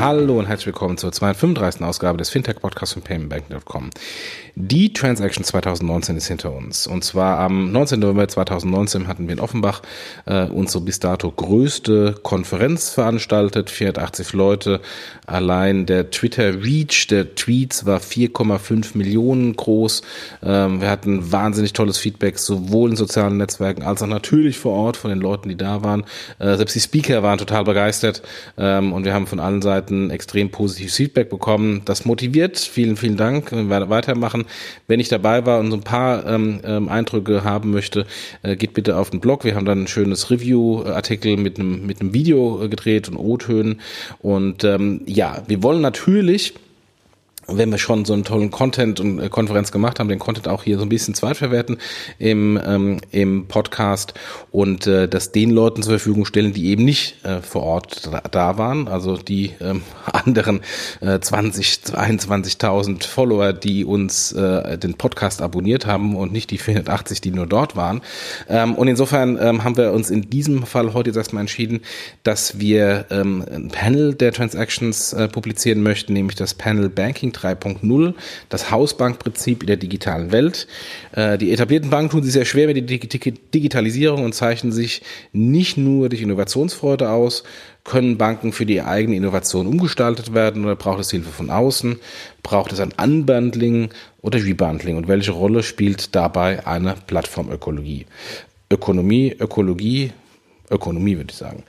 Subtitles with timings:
[0.00, 1.82] Hallo und herzlich willkommen zur 235.
[1.82, 3.90] Ausgabe des Fintech-Podcasts von paymentbank.com.
[4.54, 6.86] Die Transaction 2019 ist hinter uns.
[6.86, 7.98] Und zwar am 19.
[7.98, 9.82] November 2019 hatten wir in Offenbach
[10.26, 13.70] äh, unsere bis dato größte Konferenz veranstaltet.
[13.70, 14.80] 480 Leute.
[15.26, 20.02] Allein der Twitter-Reach der Tweets war 4,5 Millionen groß.
[20.44, 24.96] Ähm, wir hatten wahnsinnig tolles Feedback, sowohl in sozialen Netzwerken als auch natürlich vor Ort
[24.96, 26.04] von den Leuten, die da waren.
[26.38, 28.22] Äh, selbst die Speaker waren total begeistert.
[28.56, 31.82] Ähm, und wir haben von allen Seiten Seiten extrem positives Feedback bekommen.
[31.84, 32.58] Das motiviert.
[32.58, 33.50] Vielen, vielen Dank.
[33.52, 34.44] Wir weitermachen.
[34.86, 38.06] Wenn ich dabei war und so ein paar ähm, ähm, Eindrücke haben möchte,
[38.42, 39.44] äh, geht bitte auf den Blog.
[39.44, 43.80] Wir haben dann ein schönes Review-Artikel mit einem mit Video äh, gedreht und O-Tönen.
[44.20, 46.54] Und ähm, ja, wir wollen natürlich
[47.48, 50.62] wenn wir schon so einen tollen Content und äh, Konferenz gemacht haben, den Content auch
[50.62, 51.78] hier so ein bisschen zweitverwerten
[52.18, 54.14] im, ähm, im Podcast
[54.50, 58.20] und äh, das den Leuten zur Verfügung stellen, die eben nicht äh, vor Ort da,
[58.30, 59.82] da waren, also die ähm,
[60.12, 60.60] anderen
[61.00, 67.22] äh, 20, 21.000 Follower, die uns äh, den Podcast abonniert haben und nicht die 480,
[67.22, 68.02] die nur dort waren.
[68.48, 71.80] Ähm, und insofern ähm, haben wir uns in diesem Fall heute jetzt erstmal entschieden,
[72.24, 78.14] dass wir ähm, ein Panel der Transactions äh, publizieren möchten, nämlich das Panel Banking 3.0,
[78.48, 80.66] das Hausbankprinzip in der digitalen Welt.
[81.12, 85.76] Äh, die etablierten Banken tun sich sehr schwer mit der Digitalisierung und zeichnen sich nicht
[85.76, 87.44] nur durch Innovationsfreude aus,
[87.84, 91.98] können Banken für die eigene Innovation umgestaltet werden oder braucht es Hilfe von außen?
[92.42, 94.96] Braucht es ein Unbundling oder Rebundling?
[94.96, 98.04] Und welche Rolle spielt dabei eine Plattformökologie?
[98.70, 100.12] Ökonomie, Ökologie,
[100.70, 101.64] Ökonomie, würde ich sagen.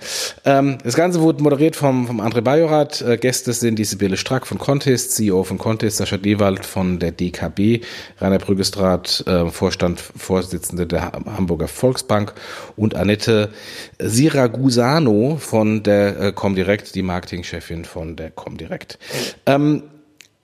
[0.46, 3.02] Ähm, das Ganze wurde moderiert vom, vom André Bajorat.
[3.02, 7.12] Äh, Gäste sind die Sibylle Strack von Contest, CEO von Contest, Sascha Dewald von der
[7.12, 7.82] DKB,
[8.20, 12.34] Rainer Brüggestraat, äh, Vorstand, Vorsitzende der Hamburger Volksbank
[12.76, 13.50] und Annette
[14.00, 19.00] Siragusano von der äh, Comdirect, die Marketingchefin von der Comdirect.
[19.46, 19.84] Ähm,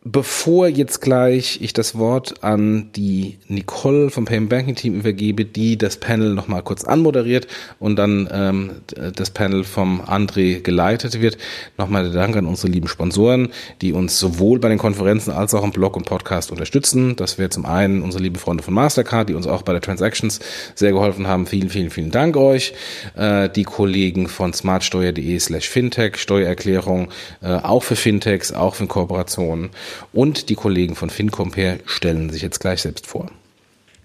[0.08, 5.80] Bevor jetzt gleich ich das Wort an die Nicole vom Payment Banking Team übergebe, die
[5.80, 7.48] das Panel nochmal kurz anmoderiert
[7.80, 8.72] und dann ähm,
[9.16, 11.40] das Panel vom André geleitet wird,
[11.80, 13.50] nochmal der Dank an unsere lieben Sponsoren,
[13.82, 17.16] die uns sowohl bei den Konferenzen als auch im Blog und Podcast unterstützen.
[17.16, 20.40] Das wäre zum einen unsere lieben Freunde von Mastercard, die uns auch bei der Transactions
[20.76, 21.48] sehr geholfen haben.
[21.48, 22.76] Vielen, vielen, vielen Dank euch.
[23.16, 27.08] Äh, die Kollegen von smartsteuer.de slash Fintech, Steuererklärung,
[27.42, 29.72] äh, auch für Fintechs, auch für Kooperationen
[30.14, 33.32] und die Kollegen von FinCompare stellen sich jetzt gleich selbst vor.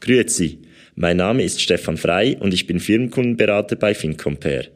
[0.00, 0.58] Grüezi,
[0.94, 4.68] mein Name ist Stefan Frei und ich bin Firmenkundenberater bei FinCompare.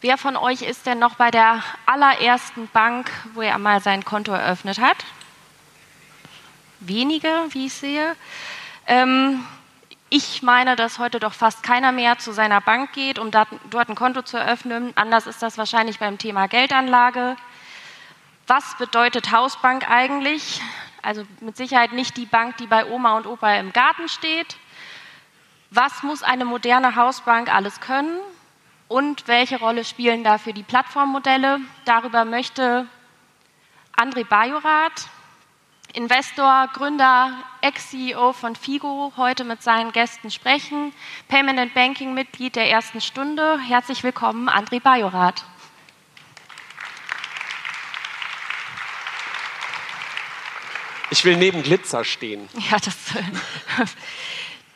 [0.00, 4.32] Wer von euch ist denn noch bei der allerersten Bank, wo er einmal sein Konto
[4.32, 4.96] eröffnet hat?
[6.80, 8.16] Wenige, wie ich sehe.
[8.86, 9.44] Ähm,
[10.08, 13.94] ich meine, dass heute doch fast keiner mehr zu seiner Bank geht, um dort ein
[13.94, 14.92] Konto zu eröffnen.
[14.96, 17.36] Anders ist das wahrscheinlich beim Thema Geldanlage.
[18.50, 20.60] Was bedeutet Hausbank eigentlich?
[21.02, 24.56] Also mit Sicherheit nicht die Bank, die bei Oma und Opa im Garten steht.
[25.70, 28.18] Was muss eine moderne Hausbank alles können?
[28.88, 31.60] Und welche Rolle spielen dafür die Plattformmodelle?
[31.84, 32.88] Darüber möchte
[33.96, 35.06] André Bajorath,
[35.92, 37.30] Investor, Gründer,
[37.60, 40.92] Ex-CEO von Figo, heute mit seinen Gästen sprechen.
[41.28, 43.60] Payment and Banking Mitglied der ersten Stunde.
[43.60, 45.44] Herzlich willkommen, André Bajorath.
[51.10, 52.48] Ich will neben Glitzer stehen.
[52.70, 52.96] Ja, das.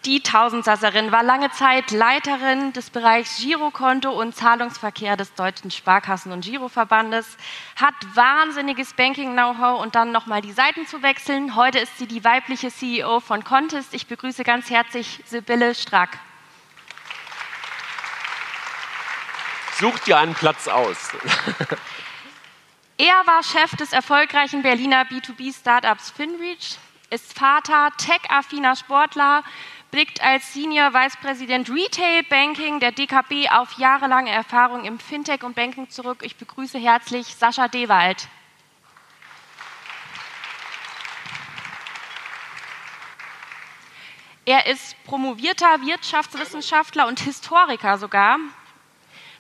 [0.05, 6.45] die Tausendsasserin war lange Zeit Leiterin des Bereichs Girokonto und Zahlungsverkehr des Deutschen Sparkassen- und
[6.45, 7.37] Giroverbandes,
[7.77, 11.55] hat wahnsinniges Banking-Know-how und dann nochmal die Seiten zu wechseln.
[11.55, 13.95] Heute ist sie die weibliche CEO von Contest.
[13.95, 16.19] Ich begrüße ganz herzlich Sibylle Strack.
[19.79, 20.97] Sucht dir einen Platz aus.
[22.97, 26.79] er war Chef des erfolgreichen Berliner B2B-Startups FinReach,
[27.11, 29.43] ist Vater, tech-affiner Sportler,
[29.91, 35.55] blickt als Senior Vice President Retail Banking der DKB auf jahrelange Erfahrung im Fintech und
[35.55, 36.19] Banking zurück.
[36.23, 38.29] Ich begrüße herzlich Sascha Dewald.
[44.47, 48.39] Er ist promovierter Wirtschaftswissenschaftler und Historiker sogar,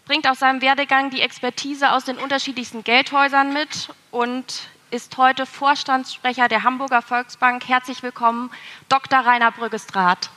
[0.04, 6.48] bringt aus seinem Werdegang die Expertise aus den unterschiedlichsten Geldhäusern mit und ist heute Vorstandssprecher
[6.48, 7.66] der Hamburger Volksbank.
[7.66, 8.50] Herzlich willkommen,
[8.88, 9.20] Dr.
[9.20, 10.30] Rainer Brüggestraat.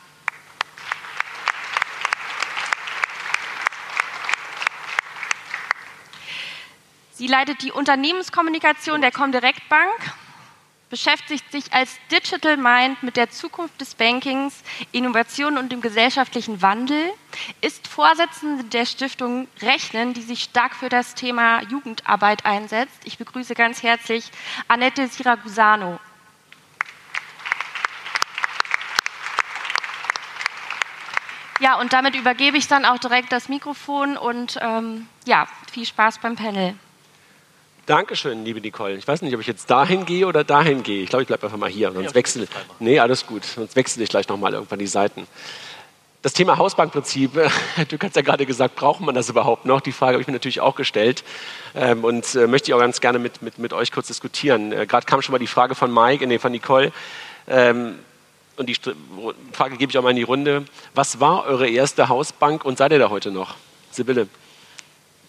[7.11, 10.13] Sie leitet die Unternehmenskommunikation der Comdirect Bank,
[10.89, 17.11] beschäftigt sich als Digital Mind mit der Zukunft des Bankings, Innovation und dem gesellschaftlichen Wandel,
[17.61, 22.99] ist Vorsitzende der Stiftung Rechnen, die sich stark für das Thema Jugendarbeit einsetzt.
[23.03, 24.31] Ich begrüße ganz herzlich
[24.67, 25.99] Annette Siragusano.
[31.59, 36.19] Ja, und damit übergebe ich dann auch direkt das Mikrofon und ähm, ja, viel Spaß
[36.19, 36.75] beim Panel.
[37.87, 38.97] Dankeschön, liebe Nicole.
[38.97, 41.03] Ich weiß nicht, ob ich jetzt dahin gehe oder dahin gehe.
[41.03, 41.89] Ich glaube, ich bleibe einfach mal hier.
[41.93, 42.45] Sonst wechsle
[42.79, 43.45] Nee, alles gut.
[43.45, 45.25] Sonst wechsle ich gleich nochmal irgendwann die Seiten.
[46.21, 47.31] Das Thema Hausbankprinzip,
[47.87, 49.79] du hast ja gerade gesagt, braucht man das überhaupt noch?
[49.79, 51.23] Die Frage habe ich mir natürlich auch gestellt
[51.75, 54.73] ähm, und äh, möchte ich auch ganz gerne mit, mit, mit euch kurz diskutieren.
[54.73, 56.91] Äh, gerade kam schon mal die Frage von Mike, nee, von Nicole.
[57.47, 57.99] Ähm,
[58.57, 58.75] und die
[59.53, 60.65] Frage gebe ich auch mal in die Runde.
[60.93, 63.55] Was war eure erste Hausbank und seid ihr da heute noch?
[63.91, 64.27] Sibylle.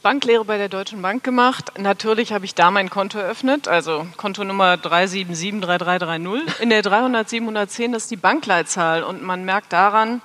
[0.08, 1.72] Banklehre bei der Deutschen Bank gemacht.
[1.76, 6.62] Natürlich habe ich da mein Konto eröffnet, also Kontonummer 3773330.
[6.62, 10.22] In der 300 710, das ist die Bankleitzahl und man merkt daran,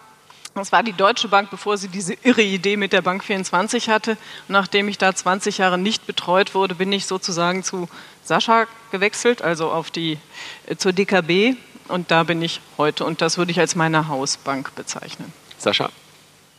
[0.56, 4.16] das war die Deutsche Bank, bevor sie diese irre Idee mit der Bank 24 hatte.
[4.48, 7.90] Nachdem ich da 20 Jahre nicht betreut wurde, bin ich sozusagen zu
[8.24, 10.18] Sascha gewechselt, also auf die,
[10.66, 11.58] äh, zur DKB.
[11.90, 13.04] Und da bin ich heute.
[13.04, 15.34] Und das würde ich als meine Hausbank bezeichnen.
[15.58, 15.90] Sascha?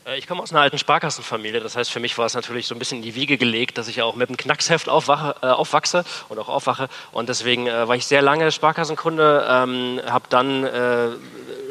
[0.06, 2.74] Äh, ich komme aus einer alten Sparkassenfamilie, das heißt, für mich war es natürlich so
[2.74, 6.04] ein bisschen in die Wiege gelegt, dass ich auch mit dem Knacksheft aufwache, äh, aufwachse
[6.28, 6.88] und auch aufwache.
[7.12, 11.08] Und deswegen äh, war ich sehr lange Sparkassenkunde, ähm, habe dann äh,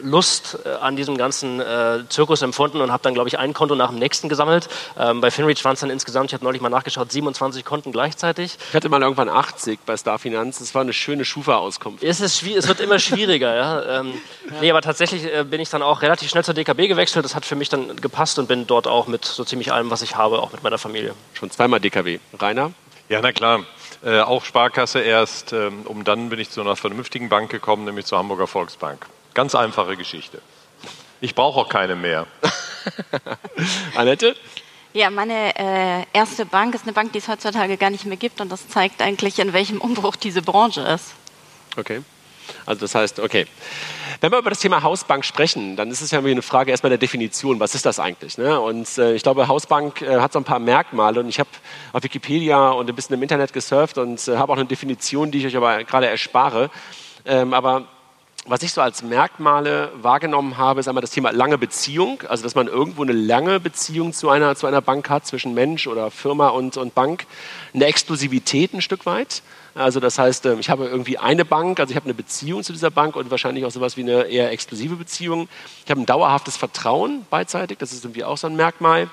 [0.02, 3.76] Lust äh, an diesem ganzen äh, Zirkus empfunden und habe dann, glaube ich, ein Konto
[3.76, 4.68] nach dem nächsten gesammelt.
[5.00, 8.58] Ähm, bei Finreach waren es dann insgesamt, ich habe neulich mal nachgeschaut, 27 Konten gleichzeitig.
[8.70, 10.60] Ich hatte mal irgendwann 80 bei Starfinanz.
[10.60, 12.04] Das war eine schöne Schufa-Auskunft.
[12.04, 13.56] Es, es wird immer schwieriger.
[13.56, 14.00] ja.
[14.00, 14.14] Ähm,
[14.50, 14.58] ja.
[14.62, 17.24] Nee, aber tatsächlich bin ich dann auch relativ schnell zur DKB gewechselt.
[17.24, 20.02] Das hat für mich dann gepasst und bin dort auch mit so ziemlich allem, was
[20.02, 21.14] ich habe, auch mit meiner Familie.
[21.34, 22.20] Schon zweimal DKB.
[22.40, 22.72] Rainer?
[23.10, 23.66] Ja, na klar.
[24.04, 28.06] Äh, auch Sparkasse erst, ähm, um dann bin ich zu einer vernünftigen Bank gekommen, nämlich
[28.06, 29.06] zur Hamburger Volksbank.
[29.34, 30.42] Ganz einfache Geschichte.
[31.22, 32.28] Ich brauche auch keine mehr.
[33.96, 34.36] Annette?
[34.94, 38.42] Ja, meine äh, erste Bank ist eine Bank, die es heutzutage gar nicht mehr gibt
[38.42, 41.14] und das zeigt eigentlich, in welchem Umbruch diese Branche ist.
[41.78, 42.02] Okay.
[42.66, 43.46] Also das heißt, okay.
[44.22, 46.98] Wenn wir über das Thema Hausbank sprechen, dann ist es ja eine Frage erstmal der
[46.98, 47.60] Definition.
[47.60, 48.38] Was ist das eigentlich?
[48.38, 48.60] Ne?
[48.60, 51.50] Und äh, ich glaube, Hausbank äh, hat so ein paar Merkmale und ich habe
[51.92, 55.40] auf Wikipedia und ein bisschen im Internet gesurft und äh, habe auch eine Definition, die
[55.40, 56.70] ich euch aber gerade erspare.
[57.26, 57.86] Ähm, aber
[58.46, 62.56] was ich so als Merkmale wahrgenommen habe, ist einmal das Thema lange Beziehung, also dass
[62.56, 66.50] man irgendwo eine lange Beziehung zu einer, zu einer Bank hat, zwischen Mensch oder Firma
[66.50, 67.26] und, und Bank.
[67.74, 69.44] Eine Exklusivität ein Stück weit.
[69.76, 72.74] Also das heißt, ähm, ich habe irgendwie eine Bank, also ich habe eine Beziehung zu
[72.74, 75.48] dieser Bank und wahrscheinlich auch sowas wie eine eher exklusive Beziehung.
[75.86, 79.10] Ich habe ein dauerhaftes Vertrauen beidseitig, das ist irgendwie auch so ein Merkmal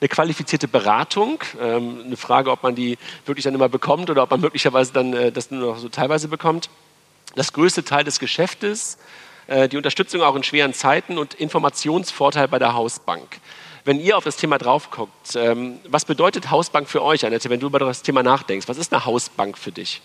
[0.00, 1.38] eine qualifizierte Beratung.
[1.60, 5.14] Ähm, eine Frage, ob man die wirklich dann immer bekommt oder ob man möglicherweise dann
[5.14, 6.68] äh, das nur noch so teilweise bekommt
[7.34, 8.98] das größte Teil des Geschäftes,
[9.46, 13.40] äh, die Unterstützung auch in schweren Zeiten und Informationsvorteil bei der Hausbank.
[13.86, 17.60] Wenn ihr auf das Thema drauf guckt, ähm, was bedeutet Hausbank für euch, Annette, wenn
[17.60, 18.66] du über das Thema nachdenkst?
[18.66, 20.00] Was ist eine Hausbank für dich?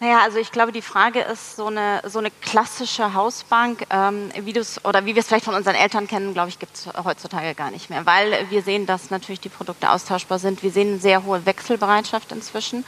[0.00, 4.60] Naja, also ich glaube, die Frage ist so eine, so eine klassische Hausbank, ähm, wie
[4.82, 7.70] oder wie wir es vielleicht von unseren Eltern kennen, glaube ich, gibt es heutzutage gar
[7.70, 10.64] nicht mehr, weil wir sehen, dass natürlich die Produkte austauschbar sind.
[10.64, 12.84] Wir sehen eine sehr hohe Wechselbereitschaft inzwischen.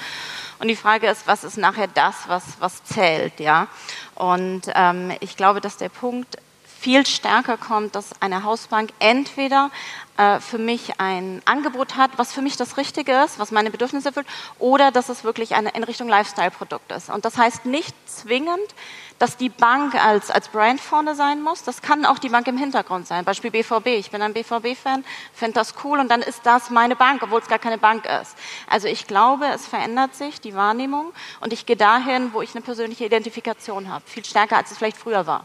[0.59, 3.69] Und die Frage ist, was ist nachher das, was, was zählt, ja?
[4.17, 6.37] Und ähm, ich glaube, dass der Punkt
[6.79, 9.71] viel stärker kommt, dass eine Hausbank entweder
[10.17, 14.09] äh, für mich ein Angebot hat, was für mich das Richtige ist, was meine Bedürfnisse
[14.09, 17.11] erfüllt, oder dass es wirklich eine, in Richtung Lifestyle-Produkt ist.
[17.11, 18.75] Und das heißt nicht zwingend,
[19.19, 21.65] dass die Bank als, als Brand vorne sein muss.
[21.65, 23.25] Das kann auch die Bank im Hintergrund sein.
[23.25, 23.87] Beispiel BVB.
[23.89, 27.49] Ich bin ein BVB-Fan, finde das cool und dann ist das meine Bank, obwohl es
[27.49, 28.37] gar keine Bank ist.
[28.69, 32.63] Also ich glaube, es verändert sich die Wahrnehmung und ich gehe dahin, wo ich eine
[32.63, 34.05] persönliche Identifikation habe.
[34.07, 35.45] Viel stärker, als es vielleicht früher war.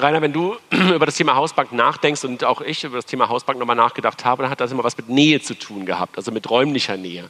[0.00, 3.58] Rainer, wenn du über das Thema Hausbank nachdenkst und auch ich über das Thema Hausbank
[3.58, 6.48] nochmal nachgedacht habe, dann hat das immer was mit Nähe zu tun gehabt, also mit
[6.48, 7.28] räumlicher Nähe.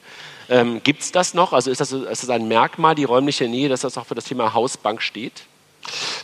[0.51, 1.55] Ähm, Gibt es das noch?
[1.55, 4.25] Also ist das, ist das ein Merkmal, die räumliche Nähe, dass das auch für das
[4.25, 5.45] Thema Hausbank steht?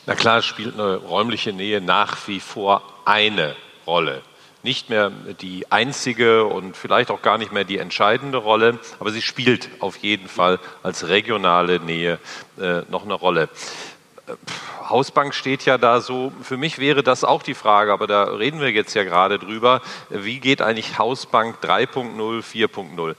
[0.04, 4.20] Na klar, spielt eine räumliche Nähe nach wie vor eine Rolle.
[4.62, 5.10] Nicht mehr
[5.40, 9.96] die einzige und vielleicht auch gar nicht mehr die entscheidende Rolle, aber sie spielt auf
[9.98, 12.18] jeden Fall als regionale Nähe
[12.58, 13.48] äh, noch eine Rolle.
[14.88, 18.60] Hausbank steht ja da so, für mich wäre das auch die Frage, aber da reden
[18.60, 23.14] wir jetzt ja gerade drüber, wie geht eigentlich Hausbank 3.0, 4.0?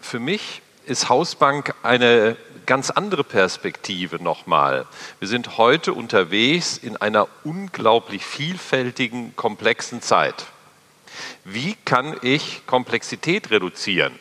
[0.00, 4.86] Für mich ist Hausbank eine ganz andere Perspektive nochmal.
[5.20, 10.46] Wir sind heute unterwegs in einer unglaublich vielfältigen, komplexen Zeit.
[11.44, 14.12] Wie kann ich Komplexität reduzieren?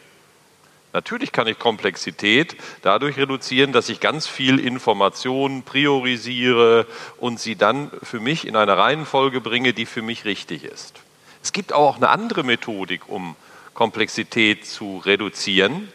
[0.97, 6.87] Natürlich kann ich Komplexität dadurch reduzieren, dass ich ganz viel Informationen priorisiere
[7.17, 10.95] und sie dann für mich in eine Reihenfolge bringe, die für mich richtig ist.
[11.43, 13.35] Es gibt auch eine andere Methodik, um
[13.75, 15.93] Komplexität zu reduzieren.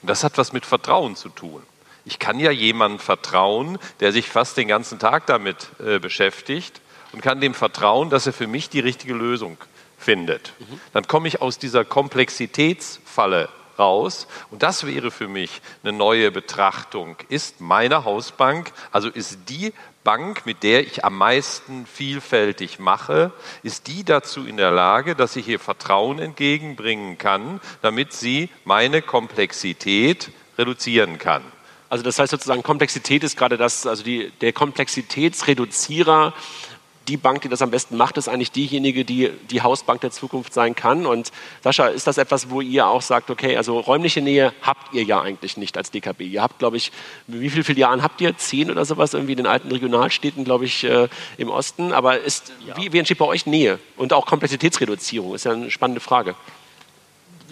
[0.00, 1.62] Und das hat was mit Vertrauen zu tun.
[2.04, 6.80] Ich kann ja jemandem vertrauen, der sich fast den ganzen Tag damit äh, beschäftigt
[7.12, 9.58] und kann dem vertrauen, dass er für mich die richtige Lösung
[9.96, 10.54] findet.
[10.58, 10.80] Mhm.
[10.92, 13.48] Dann komme ich aus dieser Komplexitätsfalle
[13.82, 14.28] raus.
[14.50, 17.16] Und das wäre für mich eine neue Betrachtung.
[17.28, 19.72] Ist meine Hausbank, also ist die
[20.04, 25.36] Bank, mit der ich am meisten vielfältig mache, ist die dazu in der Lage, dass
[25.36, 31.42] ich ihr Vertrauen entgegenbringen kann, damit sie meine Komplexität reduzieren kann.
[31.88, 36.32] Also das heißt sozusagen, Komplexität ist gerade das, also die, der Komplexitätsreduzierer
[37.08, 40.54] die Bank, die das am besten macht, ist eigentlich diejenige, die die Hausbank der Zukunft
[40.54, 41.06] sein kann.
[41.06, 41.32] Und
[41.62, 45.20] Sascha, ist das etwas, wo ihr auch sagt, okay, also räumliche Nähe habt ihr ja
[45.20, 46.22] eigentlich nicht als DKB.
[46.22, 46.92] Ihr habt, glaube ich,
[47.26, 48.36] wie viele Filialen habt ihr?
[48.36, 51.92] Zehn oder sowas irgendwie in den alten Regionalstädten, glaube ich, äh, im Osten.
[51.92, 52.76] Aber ist, ja.
[52.76, 55.34] wie, wie entsteht bei euch Nähe und auch Komplexitätsreduzierung?
[55.34, 56.34] Ist ja eine spannende Frage.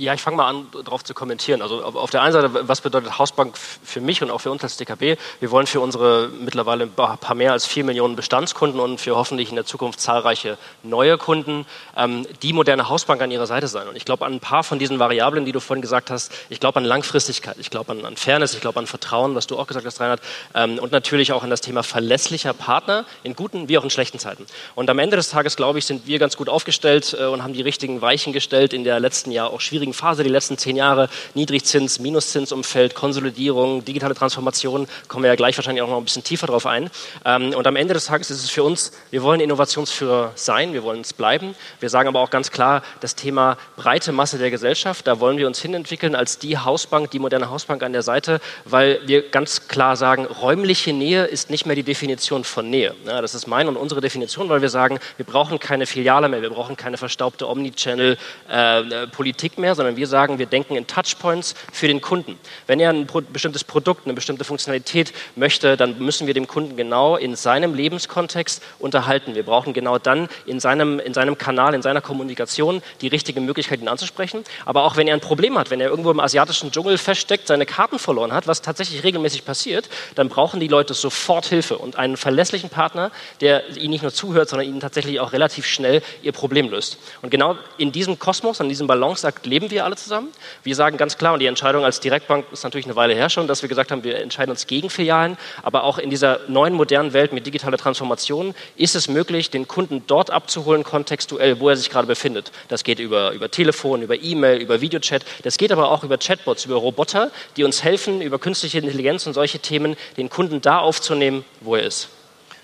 [0.00, 1.60] Ja, ich fange mal an, darauf zu kommentieren.
[1.60, 4.78] Also auf der einen Seite, was bedeutet Hausbank für mich und auch für uns als
[4.78, 5.18] DKB?
[5.40, 9.50] Wir wollen für unsere mittlerweile ein paar mehr als vier Millionen Bestandskunden und für hoffentlich
[9.50, 11.66] in der Zukunft zahlreiche neue Kunden
[11.98, 13.88] ähm, die moderne Hausbank an ihrer Seite sein.
[13.88, 16.32] Und ich glaube an ein paar von diesen Variablen, die du vorhin gesagt hast.
[16.48, 19.58] Ich glaube an Langfristigkeit, ich glaube an, an, Fairness, ich glaube an Vertrauen, was du
[19.58, 20.22] auch gesagt hast, Reinhard,
[20.54, 24.18] ähm, und natürlich auch an das Thema verlässlicher Partner in guten wie auch in schlechten
[24.18, 24.46] Zeiten.
[24.76, 27.52] Und am Ende des Tages, glaube ich, sind wir ganz gut aufgestellt äh, und haben
[27.52, 30.76] die richtigen Weichen gestellt in der letzten Jahr auch schwierigen schwierigen Phase, die letzten zehn
[30.76, 36.24] Jahre, Niedrigzins, Minuszinsumfeld, Konsolidierung, digitale Transformation, kommen wir ja gleich wahrscheinlich auch noch ein bisschen
[36.24, 36.90] tiefer drauf ein.
[37.24, 40.82] Ähm, und am Ende des Tages ist es für uns, wir wollen Innovationsführer sein, wir
[40.82, 41.54] wollen es bleiben.
[41.80, 45.46] Wir sagen aber auch ganz klar, das Thema breite Masse der Gesellschaft, da wollen wir
[45.46, 49.96] uns hinentwickeln als die Hausbank, die moderne Hausbank an der Seite, weil wir ganz klar
[49.96, 52.94] sagen, räumliche Nähe ist nicht mehr die Definition von Nähe.
[53.06, 56.42] Ja, das ist meine und unsere Definition, weil wir sagen, wir brauchen keine Filiale mehr,
[56.42, 61.88] wir brauchen keine verstaubte Omnichannel-Politik äh, mehr, sondern wir sagen, wir denken in Touchpoints für
[61.88, 62.38] den Kunden.
[62.66, 67.16] Wenn er ein bestimmtes Produkt, eine bestimmte Funktionalität möchte, dann müssen wir dem Kunden genau
[67.16, 69.34] in seinem Lebenskontext unterhalten.
[69.34, 73.80] Wir brauchen genau dann in seinem, in seinem Kanal, in seiner Kommunikation die richtige Möglichkeit,
[73.80, 74.44] ihn anzusprechen.
[74.66, 77.66] Aber auch wenn er ein Problem hat, wenn er irgendwo im asiatischen Dschungel feststeckt, seine
[77.66, 82.16] Karten verloren hat, was tatsächlich regelmäßig passiert, dann brauchen die Leute sofort Hilfe und einen
[82.16, 83.10] verlässlichen Partner,
[83.40, 86.98] der ihnen nicht nur zuhört, sondern ihnen tatsächlich auch relativ schnell ihr Problem löst.
[87.22, 90.28] Und genau in diesem Kosmos, an diesem Balanceakt leben wir alle zusammen.
[90.62, 93.48] Wir sagen ganz klar, und die Entscheidung als Direktbank ist natürlich eine Weile her schon,
[93.48, 97.12] dass wir gesagt haben, wir entscheiden uns gegen Filialen, aber auch in dieser neuen modernen
[97.12, 101.90] Welt mit digitaler Transformation ist es möglich, den Kunden dort abzuholen, kontextuell, wo er sich
[101.90, 102.52] gerade befindet.
[102.68, 106.64] Das geht über, über Telefon, über E-Mail, über Videochat, das geht aber auch über Chatbots,
[106.64, 111.44] über Roboter, die uns helfen, über künstliche Intelligenz und solche Themen, den Kunden da aufzunehmen,
[111.60, 112.08] wo er ist.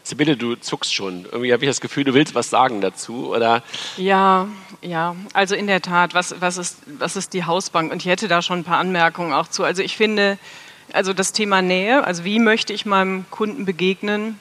[0.07, 1.25] Sibylle, du zuckst schon.
[1.25, 3.63] Irgendwie habe ich das Gefühl, du willst was sagen dazu, oder?
[3.97, 4.47] Ja,
[4.81, 5.17] ja.
[5.33, 7.91] Also in der Tat, was, was, ist, was ist die Hausbank?
[7.91, 9.65] Und ich hätte da schon ein paar Anmerkungen auch zu.
[9.65, 10.39] Also ich finde,
[10.93, 14.39] also das Thema Nähe, also wie möchte ich meinem Kunden begegnen?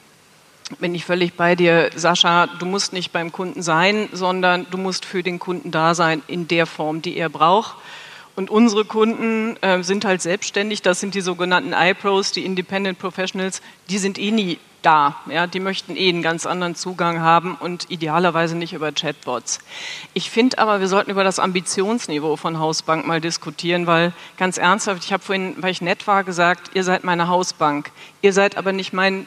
[0.78, 2.46] Bin ich völlig bei dir, Sascha.
[2.46, 6.46] Du musst nicht beim Kunden sein, sondern du musst für den Kunden da sein in
[6.46, 7.76] der Form, die er braucht.
[8.36, 10.82] Und unsere Kunden äh, sind halt selbstständig.
[10.82, 13.62] Das sind die sogenannten iPros, die Independent Professionals.
[13.88, 15.16] Die sind eh nie da.
[15.28, 19.58] Ja, die möchten eh einen ganz anderen Zugang haben und idealerweise nicht über Chatbots.
[20.14, 25.04] Ich finde aber, wir sollten über das Ambitionsniveau von Hausbank mal diskutieren, weil ganz ernsthaft,
[25.04, 27.90] ich habe vorhin, weil ich nett war, gesagt, ihr seid meine Hausbank.
[28.22, 29.26] Ihr seid aber nicht mein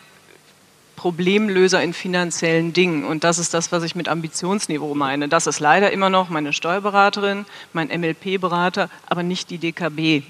[0.95, 3.03] Problemlöser in finanziellen Dingen.
[3.03, 5.27] Und das ist das, was ich mit Ambitionsniveau meine.
[5.27, 10.23] Das ist leider immer noch meine Steuerberaterin, mein MLP-Berater, aber nicht die DKB.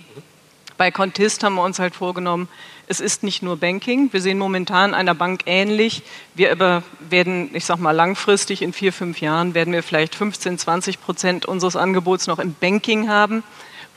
[0.77, 2.47] Bei Contist haben wir uns halt vorgenommen,
[2.89, 4.11] es ist nicht nur Banking.
[4.11, 6.01] Wir sehen momentan einer Bank ähnlich.
[6.33, 10.57] Wir aber werden, ich sag mal, langfristig in vier, fünf Jahren werden wir vielleicht 15,
[10.57, 13.43] 20 Prozent unseres Angebots noch im Banking haben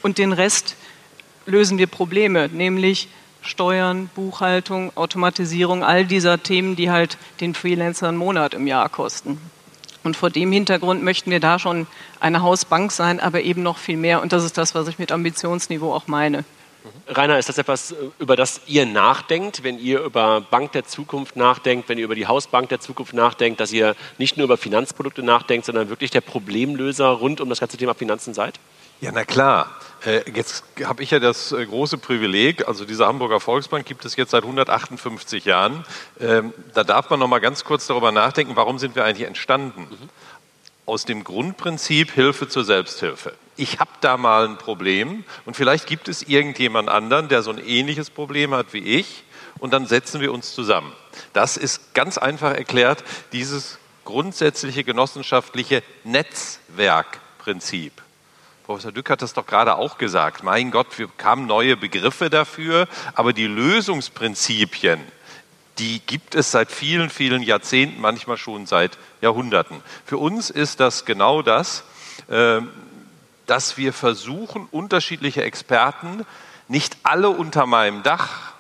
[0.02, 0.76] und den Rest
[1.46, 3.08] lösen wir Probleme, nämlich
[3.40, 9.40] Steuern, Buchhaltung, Automatisierung, all dieser Themen, die halt den Freelancer einen Monat im Jahr kosten.
[10.04, 11.86] Und vor dem Hintergrund möchten wir da schon
[12.20, 14.20] eine Hausbank sein, aber eben noch viel mehr.
[14.20, 16.44] Und das ist das, was ich mit Ambitionsniveau auch meine.
[17.08, 21.88] Rainer, ist das etwas, über das ihr nachdenkt, wenn ihr über Bank der Zukunft nachdenkt,
[21.88, 25.66] wenn ihr über die Hausbank der Zukunft nachdenkt, dass ihr nicht nur über Finanzprodukte nachdenkt,
[25.66, 28.58] sondern wirklich der Problemlöser rund um das ganze Thema Finanzen seid?
[29.02, 29.68] Ja, na klar.
[30.04, 34.14] Äh, jetzt habe ich ja das äh, große Privileg, also diese Hamburger Volksbank gibt es
[34.14, 35.84] jetzt seit 158 Jahren.
[36.20, 39.88] Ähm, da darf man noch mal ganz kurz darüber nachdenken, warum sind wir eigentlich entstanden?
[39.90, 40.08] Mhm.
[40.84, 43.34] Aus dem Grundprinzip Hilfe zur Selbsthilfe.
[43.56, 47.58] Ich habe da mal ein Problem und vielleicht gibt es irgendjemand anderen, der so ein
[47.58, 49.24] ähnliches Problem hat wie ich
[49.58, 50.92] und dann setzen wir uns zusammen.
[51.32, 57.92] Das ist ganz einfach erklärt dieses grundsätzliche genossenschaftliche Netzwerkprinzip.
[58.64, 60.42] Professor Dück hat das doch gerade auch gesagt.
[60.42, 65.00] Mein Gott, wir kamen neue Begriffe dafür, aber die Lösungsprinzipien,
[65.78, 69.82] die gibt es seit vielen, vielen Jahrzehnten, manchmal schon seit Jahrhunderten.
[70.04, 71.84] Für uns ist das genau das,
[72.30, 72.70] ähm,
[73.46, 76.24] dass wir versuchen, unterschiedliche Experten,
[76.68, 78.52] nicht alle unter meinem Dach,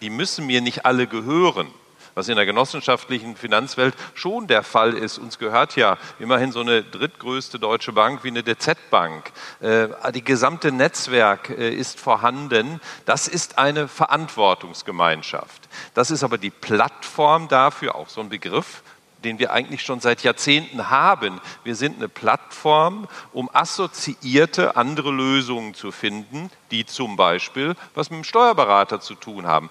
[0.00, 1.68] die müssen mir nicht alle gehören,
[2.14, 5.18] was in der genossenschaftlichen Finanzwelt schon der Fall ist.
[5.18, 9.32] Uns gehört ja immerhin so eine drittgrößte deutsche Bank wie eine DZ-Bank.
[9.60, 12.80] Äh, die gesamte Netzwerk äh, ist vorhanden.
[13.04, 15.68] Das ist eine Verantwortungsgemeinschaft.
[15.94, 18.82] Das ist aber die Plattform dafür, auch so ein Begriff,
[19.24, 21.40] den wir eigentlich schon seit Jahrzehnten haben.
[21.64, 28.18] Wir sind eine Plattform, um assoziierte andere Lösungen zu finden, die zum Beispiel was mit
[28.18, 29.70] dem Steuerberater zu tun haben.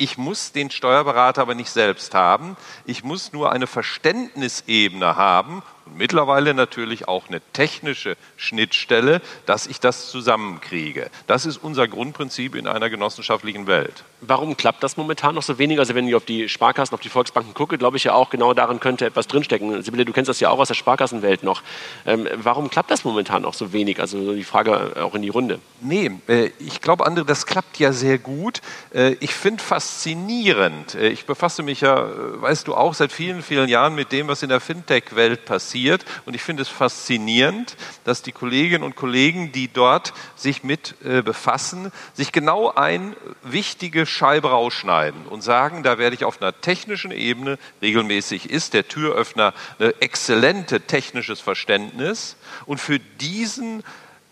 [0.00, 2.56] Ich muss den Steuerberater aber nicht selbst haben.
[2.84, 9.80] Ich muss nur eine Verständnisebene haben und mittlerweile natürlich auch eine technische Schnittstelle, dass ich
[9.80, 11.10] das zusammenkriege.
[11.26, 14.04] Das ist unser Grundprinzip in einer genossenschaftlichen Welt.
[14.20, 15.78] Warum klappt das momentan noch so wenig?
[15.78, 18.52] Also wenn ich auf die Sparkassen, auf die Volksbanken gucke, glaube ich ja auch, genau
[18.52, 19.82] darin könnte etwas drinstecken.
[19.82, 21.62] Sibylle, du kennst das ja auch aus der Sparkassenwelt noch.
[22.04, 24.00] Ähm, warum klappt das momentan noch so wenig?
[24.00, 25.60] Also die Frage auch in die Runde.
[25.80, 28.60] Nee, äh, ich glaube, André, das klappt ja sehr gut.
[28.92, 30.96] Äh, ich finde faszinierend.
[30.96, 34.26] Äh, ich befasse mich ja, äh, weißt du, auch seit vielen, vielen Jahren mit dem,
[34.26, 36.04] was in der Fintech-Welt passiert passiert.
[36.26, 41.22] Und ich finde es faszinierend, dass die Kolleginnen und Kollegen, die dort sich mit äh,
[41.22, 47.10] befassen, sich genau ein wichtige Scheibe rausschneiden und sagen, da werde ich auf einer technischen
[47.10, 52.36] Ebene, regelmäßig ist der Türöffner ein exzellente technisches Verständnis.
[52.66, 53.84] Und für diesen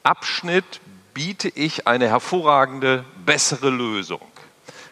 [0.03, 0.81] Abschnitt
[1.15, 4.21] biete ich eine hervorragende, bessere Lösung.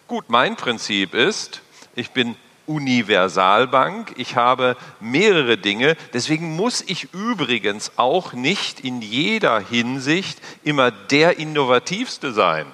[0.07, 1.61] Gut, mein Prinzip ist,
[1.95, 4.15] ich bin Universalbank.
[4.17, 5.97] Ich habe mehrere Dinge.
[6.13, 12.67] Deswegen muss ich übrigens auch nicht in jeder Hinsicht immer der Innovativste sein.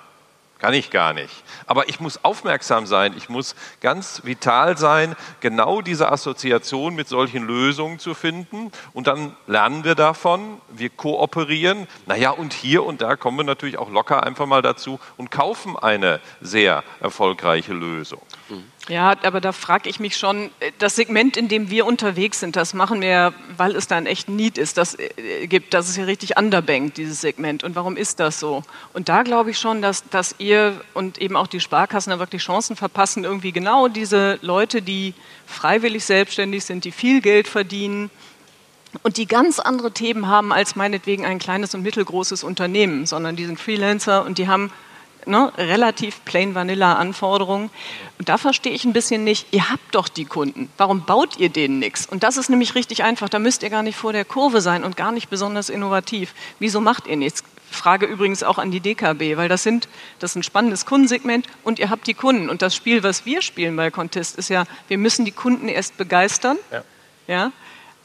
[0.60, 1.42] Kann ich gar nicht.
[1.66, 7.46] Aber ich muss aufmerksam sein, ich muss ganz vital sein, genau diese Assoziation mit solchen
[7.46, 8.70] Lösungen zu finden.
[8.92, 11.88] Und dann lernen wir davon, wir kooperieren.
[12.04, 15.78] Naja, und hier und da kommen wir natürlich auch locker einfach mal dazu und kaufen
[15.78, 18.20] eine sehr erfolgreiche Lösung.
[18.50, 18.64] Mhm.
[18.88, 22.74] Ja, aber da frage ich mich schon, das Segment, in dem wir unterwegs sind, das
[22.74, 26.04] machen wir, weil es da ein echt Need ist, das äh, gibt, das ist ja
[26.04, 27.62] richtig underbanked, dieses Segment.
[27.62, 28.62] Und warum ist das so?
[28.92, 32.42] Und da glaube ich schon, dass, dass ihr und eben auch die Sparkassen da wirklich
[32.42, 35.14] Chancen verpassen, irgendwie genau diese Leute, die
[35.46, 38.10] freiwillig selbstständig sind, die viel Geld verdienen,
[39.02, 43.46] und die ganz andere Themen haben als meinetwegen ein kleines und mittelgroßes Unternehmen, sondern die
[43.46, 44.72] sind Freelancer und die haben
[45.26, 47.70] ne, relativ plain vanilla Anforderungen.
[48.18, 51.48] Und da verstehe ich ein bisschen nicht, ihr habt doch die Kunden, warum baut ihr
[51.48, 52.06] denen nichts?
[52.06, 54.84] Und das ist nämlich richtig einfach, da müsst ihr gar nicht vor der Kurve sein
[54.84, 56.34] und gar nicht besonders innovativ.
[56.58, 57.44] Wieso macht ihr nichts?
[57.70, 61.78] Frage übrigens auch an die DKB, weil das sind das ist ein spannendes Kundensegment und
[61.78, 62.50] ihr habt die Kunden.
[62.50, 65.96] Und das Spiel, was wir spielen bei Contest, ist ja, wir müssen die Kunden erst
[65.96, 66.58] begeistern.
[66.72, 66.82] Ja.
[67.28, 67.52] ja?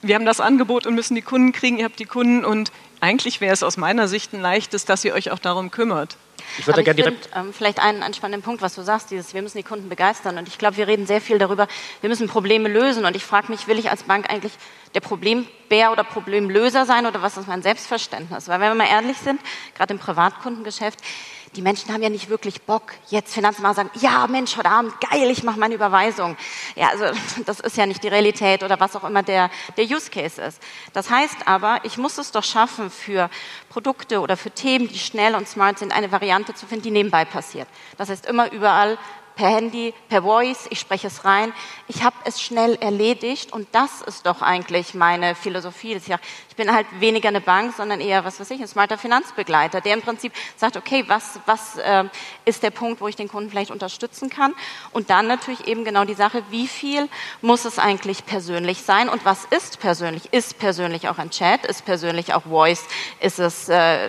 [0.01, 3.41] Wir haben das Angebot und müssen die Kunden kriegen, ihr habt die Kunden und eigentlich
[3.41, 6.15] wäre es aus meiner Sicht ein leichtes, dass ihr euch auch darum kümmert.
[6.57, 7.29] Ich würde gerne direkt.
[7.35, 10.37] Ähm, vielleicht einen, einen spannenden Punkt, was du sagst, dieses, wir müssen die Kunden begeistern.
[10.37, 11.67] Und ich glaube, wir reden sehr viel darüber,
[12.01, 13.05] wir müssen Probleme lösen.
[13.05, 14.53] Und ich frage mich, will ich als Bank eigentlich
[14.93, 18.47] der Problembär oder Problemlöser sein oder was ist mein Selbstverständnis?
[18.47, 19.39] Weil wenn wir mal ehrlich sind,
[19.75, 20.99] gerade im Privatkundengeschäft,
[21.55, 25.29] die Menschen haben ja nicht wirklich Bock, jetzt Finanzmarkt sagen, ja Mensch, heute Abend, geil,
[25.29, 26.35] ich mache meine Überweisung.
[26.75, 27.05] Ja, also
[27.45, 30.61] das ist ja nicht die Realität oder was auch immer der, der Use Case ist.
[30.93, 33.29] Das heißt aber, ich muss es doch schaffen, für
[33.69, 37.25] Produkte oder für Themen, die schnell und smart sind, eine Variante zu finden, die nebenbei
[37.25, 37.67] passiert.
[37.97, 38.97] Das heißt, immer überall
[39.35, 41.53] per Handy, per Voice, ich spreche es rein.
[41.87, 45.99] Ich habe es schnell erledigt und das ist doch eigentlich meine Philosophie.
[46.55, 49.93] Ich bin halt weniger eine Bank, sondern eher, was weiß ich, ein smarter Finanzbegleiter, der
[49.93, 52.05] im Prinzip sagt, okay, was, was äh,
[52.45, 54.53] ist der Punkt, wo ich den Kunden vielleicht unterstützen kann?
[54.93, 57.09] Und dann natürlich eben genau die Sache, wie viel
[57.41, 60.31] muss es eigentlich persönlich sein und was ist persönlich?
[60.31, 61.65] Ist persönlich auch ein Chat?
[61.65, 62.85] Ist persönlich auch Voice?
[63.19, 64.07] Ist es äh,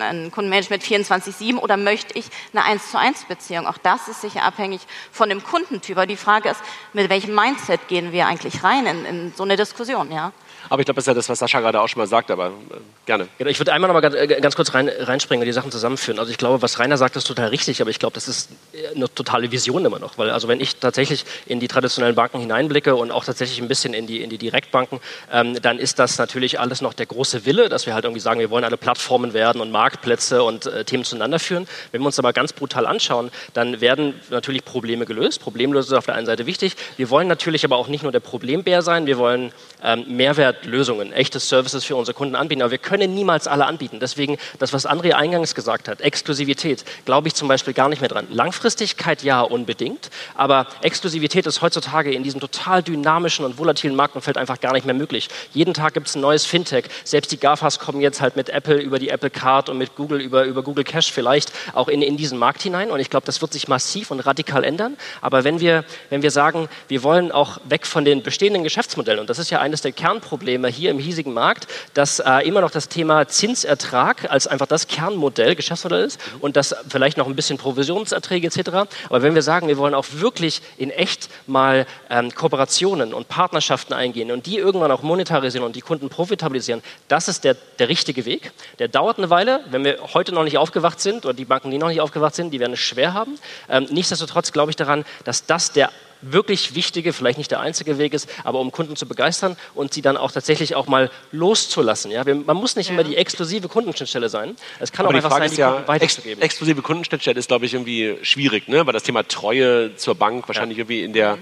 [0.00, 3.66] ein Kundenmanagement 24-7 oder möchte ich eine 1 zu 1 Beziehung?
[3.66, 5.96] Auch das ist sicher abhängig von dem Kundentyp.
[5.96, 6.60] Aber die Frage ist,
[6.92, 10.12] mit welchem Mindset gehen wir eigentlich rein in, in so eine Diskussion?
[10.12, 10.32] Ja?
[10.68, 12.48] Aber ich glaube, das ist ja das, was Sascha gerade auch schon mal sagt, aber
[12.48, 12.76] äh,
[13.06, 13.28] gerne.
[13.38, 15.70] Genau, ich würde einmal noch mal ganz, äh, ganz kurz rein, reinspringen und die Sachen
[15.70, 16.18] zusammenführen.
[16.18, 18.94] Also ich glaube, was Rainer sagt, ist total richtig, aber ich glaube, das ist äh,
[18.94, 20.18] eine totale Vision immer noch.
[20.18, 23.94] Weil also wenn ich tatsächlich in die traditionellen Banken hineinblicke und auch tatsächlich ein bisschen
[23.94, 25.00] in die, in die Direktbanken,
[25.32, 28.40] ähm, dann ist das natürlich alles noch der große Wille, dass wir halt irgendwie sagen,
[28.40, 31.66] wir wollen alle Plattformen werden und Marktplätze und äh, Themen zueinander führen.
[31.92, 35.40] Wenn wir uns aber ganz brutal anschauen, dann werden natürlich Probleme gelöst.
[35.40, 36.76] Problemlösung ist auf der einen Seite wichtig.
[36.96, 39.52] Wir wollen natürlich aber auch nicht nur der Problembär sein, wir wollen
[39.82, 42.62] ähm, Mehrwert Lösungen, echte Services für unsere Kunden anbieten.
[42.62, 44.00] Aber wir können niemals alle anbieten.
[44.00, 48.08] Deswegen das, was André eingangs gesagt hat, Exklusivität, glaube ich zum Beispiel gar nicht mehr
[48.08, 48.26] dran.
[48.30, 54.60] Langfristigkeit ja unbedingt, aber Exklusivität ist heutzutage in diesem total dynamischen und volatilen Marktumfeld einfach
[54.60, 55.28] gar nicht mehr möglich.
[55.52, 56.86] Jeden Tag gibt es ein neues Fintech.
[57.04, 60.20] Selbst die GAFAs kommen jetzt halt mit Apple über die Apple Card und mit Google
[60.20, 62.90] über, über Google Cash vielleicht auch in, in diesen Markt hinein.
[62.90, 64.96] Und ich glaube, das wird sich massiv und radikal ändern.
[65.20, 69.30] Aber wenn wir, wenn wir sagen, wir wollen auch weg von den bestehenden Geschäftsmodellen, und
[69.30, 72.70] das ist ja eines der Kernprobleme, Probleme hier im hiesigen Markt, dass äh, immer noch
[72.70, 77.58] das Thema Zinsertrag als einfach das Kernmodell, Geschäftsmodell ist und das vielleicht noch ein bisschen
[77.58, 78.70] Provisionserträge etc.
[79.10, 83.92] Aber wenn wir sagen, wir wollen auch wirklich in echt mal ähm, Kooperationen und Partnerschaften
[83.92, 88.24] eingehen und die irgendwann auch monetarisieren und die Kunden profitabilisieren, das ist der, der richtige
[88.24, 88.52] Weg.
[88.78, 89.60] Der dauert eine Weile.
[89.70, 92.52] Wenn wir heute noch nicht aufgewacht sind oder die Banken, die noch nicht aufgewacht sind,
[92.52, 93.38] die werden es schwer haben.
[93.68, 95.90] Ähm, nichtsdestotrotz glaube ich daran, dass das der
[96.22, 100.02] wirklich wichtige, vielleicht nicht der einzige Weg ist, aber um Kunden zu begeistern und sie
[100.02, 102.10] dann auch tatsächlich auch mal loszulassen.
[102.10, 102.24] Ja?
[102.24, 102.94] Man muss nicht ja.
[102.94, 104.56] immer die exklusive Kundenschnittstelle sein.
[104.80, 106.42] Es kann aber auch einfach Frage sein, die ja, Kunden weiterzugeben.
[106.42, 108.84] Ex exklusive Kundenschnittstelle ist, glaube ich, irgendwie schwierig, ne?
[108.86, 110.82] weil das Thema Treue zur Bank wahrscheinlich ja.
[110.82, 111.38] irgendwie in der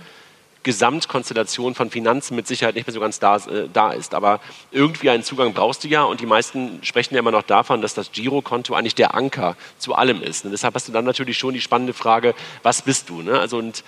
[0.66, 4.14] Gesamtkonstellation von Finanzen mit Sicherheit nicht mehr so ganz da, äh, da, ist.
[4.14, 4.40] Aber
[4.72, 7.94] irgendwie einen Zugang brauchst du ja und die meisten sprechen ja immer noch davon, dass
[7.94, 10.44] das Girokonto eigentlich der Anker zu allem ist.
[10.44, 12.34] Und deshalb hast du dann natürlich schon die spannende Frage,
[12.64, 13.22] was bist du?
[13.22, 13.38] Ne?
[13.38, 13.84] Also und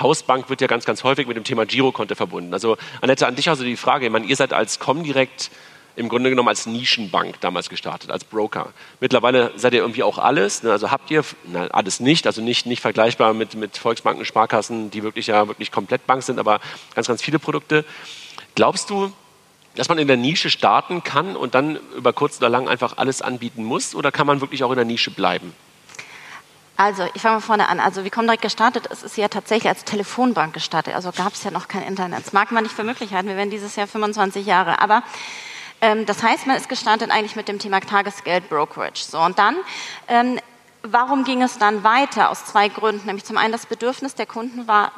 [0.00, 2.52] Hausbank wird ja ganz, ganz häufig mit dem Thema Girokonto verbunden.
[2.52, 5.50] Also Annette, an dich also die Frage, ich meine, ihr seid als Comdirect
[5.98, 8.72] im Grunde genommen als Nischenbank damals gestartet, als Broker.
[9.00, 10.70] Mittlerweile seid ihr irgendwie auch alles, ne?
[10.70, 15.02] also habt ihr, na, alles nicht, also nicht, nicht vergleichbar mit, mit Volksbanken, Sparkassen, die
[15.02, 16.60] wirklich ja wirklich komplett Bank sind, aber
[16.94, 17.84] ganz, ganz viele Produkte.
[18.54, 19.12] Glaubst du,
[19.74, 23.20] dass man in der Nische starten kann und dann über kurz oder lang einfach alles
[23.20, 25.52] anbieten muss oder kann man wirklich auch in der Nische bleiben?
[26.78, 27.80] Also, ich fange mal vorne an.
[27.80, 28.88] Also, wie kommen direkt gestartet?
[28.90, 30.94] Es ist ja tatsächlich als Telefonbank gestartet.
[30.94, 32.24] Also gab es ja noch kein Internet.
[32.24, 33.28] Das mag man nicht für möglich halten.
[33.28, 34.80] Wir werden dieses Jahr 25 Jahre.
[34.80, 35.02] Aber
[35.80, 39.04] ähm, das heißt, man ist gestartet eigentlich mit dem Thema Tagesgeld Brokerage.
[39.04, 39.56] So, und dann
[40.06, 40.38] ähm,
[40.82, 42.30] Warum ging es dann weiter?
[42.30, 43.06] Aus zwei Gründen.
[43.06, 44.92] Nämlich zum einen das Bedürfnis der Kunden war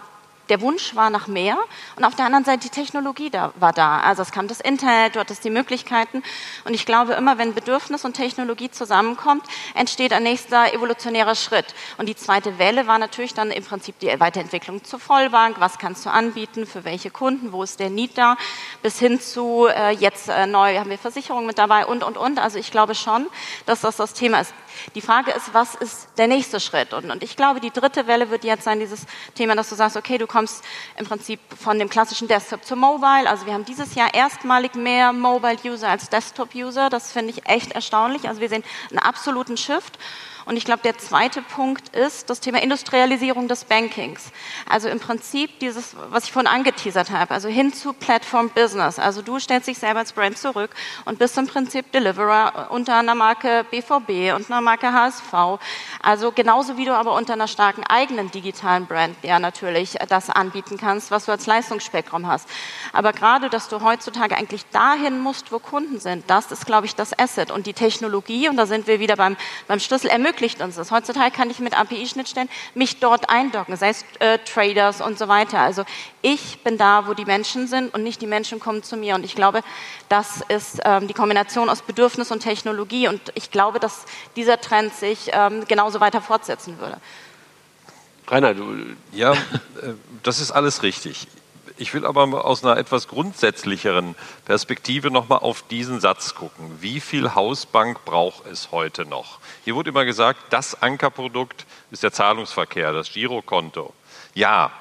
[0.51, 1.57] der Wunsch war nach mehr
[1.97, 4.01] und auf der anderen Seite die Technologie da, war da.
[4.01, 6.23] Also es kam das Internet, du hattest die Möglichkeiten
[6.65, 11.75] und ich glaube immer, wenn Bedürfnis und Technologie zusammenkommt, entsteht ein nächster evolutionärer Schritt.
[11.99, 15.61] Und die zweite Welle war natürlich dann im Prinzip die Weiterentwicklung zur Vollbank.
[15.61, 16.67] Was kannst du anbieten?
[16.67, 17.53] Für welche Kunden?
[17.53, 18.37] Wo ist der Need da?
[18.83, 22.39] Bis hin zu äh, jetzt äh, neu haben wir Versicherungen mit dabei und, und, und.
[22.39, 23.27] Also ich glaube schon,
[23.67, 24.53] dass das das Thema ist.
[24.95, 26.93] Die Frage ist, was ist der nächste Schritt?
[26.93, 29.97] Und, und ich glaube, die dritte Welle wird jetzt sein, dieses Thema, dass du sagst,
[29.97, 30.65] okay, du kommst
[30.97, 33.29] im Prinzip von dem klassischen Desktop zu Mobile.
[33.29, 36.91] Also wir haben dieses Jahr erstmalig mehr Mobile-User als Desktop-User.
[36.91, 38.29] Das finde ich echt erstaunlich.
[38.29, 39.99] Also wir sehen einen absoluten Shift.
[40.47, 44.31] Und ich glaube, der zweite Punkt ist das Thema Industrialisierung des Bankings.
[44.69, 48.99] Also im Prinzip dieses, was ich vorhin angeteasert habe, also hin zu Platform Business.
[48.99, 50.71] Also du stellst dich selber als Brand zurück
[51.05, 55.61] und bist im Prinzip Deliverer unter einer Marke BVB und einer Marke HSV.
[56.03, 60.79] Also genauso wie du aber unter einer starken eigenen digitalen Brand ja natürlich das anbieten
[60.79, 62.49] kannst, was du als Leistungsspektrum hast.
[62.93, 66.95] Aber gerade, dass du heutzutage eigentlich dahin musst, wo Kunden sind, das ist, glaube ich,
[66.95, 67.51] das Asset.
[67.51, 70.91] Und die Technologie, und da sind wir wieder beim, beim Schlüssel, ermöglicht ermöglicht uns das.
[70.91, 75.59] Heutzutage kann ich mit API-Schnittstellen mich dort eindocken, sei es äh, Traders und so weiter.
[75.59, 75.85] Also
[76.23, 79.15] ich bin da, wo die Menschen sind und nicht die Menschen kommen zu mir.
[79.15, 79.61] Und ich glaube,
[80.09, 83.09] das ist ähm, die Kombination aus Bedürfnis und Technologie.
[83.09, 86.97] Und ich glaube, dass dieser Trend sich ähm, genauso weiter fortsetzen würde.
[88.29, 88.97] Rainer, du.
[89.13, 89.37] Ja, äh,
[90.23, 91.27] das ist alles richtig.
[91.81, 94.15] Ich will aber aus einer etwas grundsätzlicheren
[94.45, 96.77] Perspektive nochmal auf diesen Satz gucken.
[96.83, 99.39] Wie viel Hausbank braucht es heute noch?
[99.65, 103.95] Hier wurde immer gesagt, das Ankerprodukt ist der Zahlungsverkehr, das Girokonto.
[104.35, 104.73] Ja,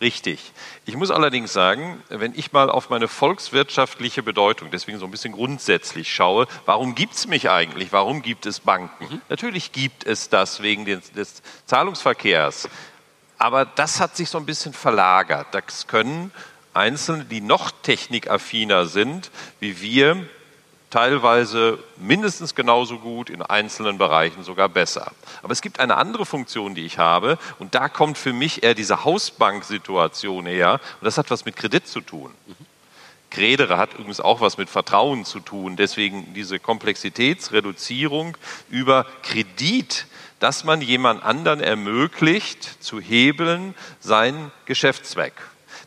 [0.00, 0.52] richtig.
[0.86, 5.32] Ich muss allerdings sagen, wenn ich mal auf meine volkswirtschaftliche Bedeutung, deswegen so ein bisschen
[5.32, 7.92] grundsätzlich schaue, warum gibt es mich eigentlich?
[7.92, 9.06] Warum gibt es Banken?
[9.12, 9.20] Mhm.
[9.28, 12.68] Natürlich gibt es das wegen des, des Zahlungsverkehrs.
[13.44, 15.48] Aber das hat sich so ein bisschen verlagert.
[15.50, 16.32] Das können
[16.72, 19.30] Einzelne, die noch technikaffiner sind,
[19.60, 20.26] wie wir,
[20.88, 25.12] teilweise mindestens genauso gut, in einzelnen Bereichen sogar besser.
[25.42, 28.72] Aber es gibt eine andere Funktion, die ich habe, und da kommt für mich eher
[28.72, 32.32] diese Hausbank-Situation her, und das hat was mit Kredit zu tun.
[33.28, 38.38] Credere hat übrigens auch was mit Vertrauen zu tun, deswegen diese Komplexitätsreduzierung
[38.70, 40.06] über Kredit
[40.44, 45.32] dass man jemand anderen ermöglicht, zu hebeln seinen Geschäftszweck.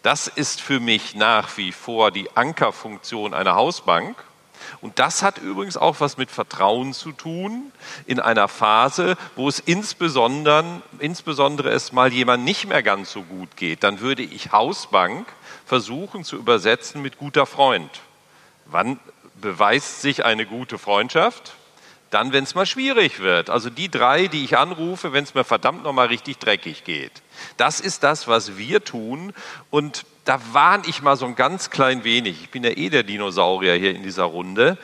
[0.01, 4.17] Das ist für mich nach wie vor die Ankerfunktion einer Hausbank.
[4.81, 7.71] Und das hat übrigens auch was mit Vertrauen zu tun
[8.07, 13.57] in einer Phase, wo es insbesondere, insbesondere es mal jemand nicht mehr ganz so gut
[13.57, 13.83] geht.
[13.83, 15.27] Dann würde ich Hausbank
[15.67, 17.91] versuchen zu übersetzen mit guter Freund.
[18.65, 18.99] Wann
[19.39, 21.53] beweist sich eine gute Freundschaft?
[22.09, 23.49] Dann, wenn es mal schwierig wird.
[23.49, 27.11] Also die drei, die ich anrufe, wenn es mir verdammt nochmal richtig dreckig geht.
[27.57, 29.33] Das ist das, was wir tun.
[29.69, 32.41] Und da warne ich mal so ein ganz klein wenig.
[32.41, 34.77] Ich bin ja eh der Dinosaurier hier in dieser Runde.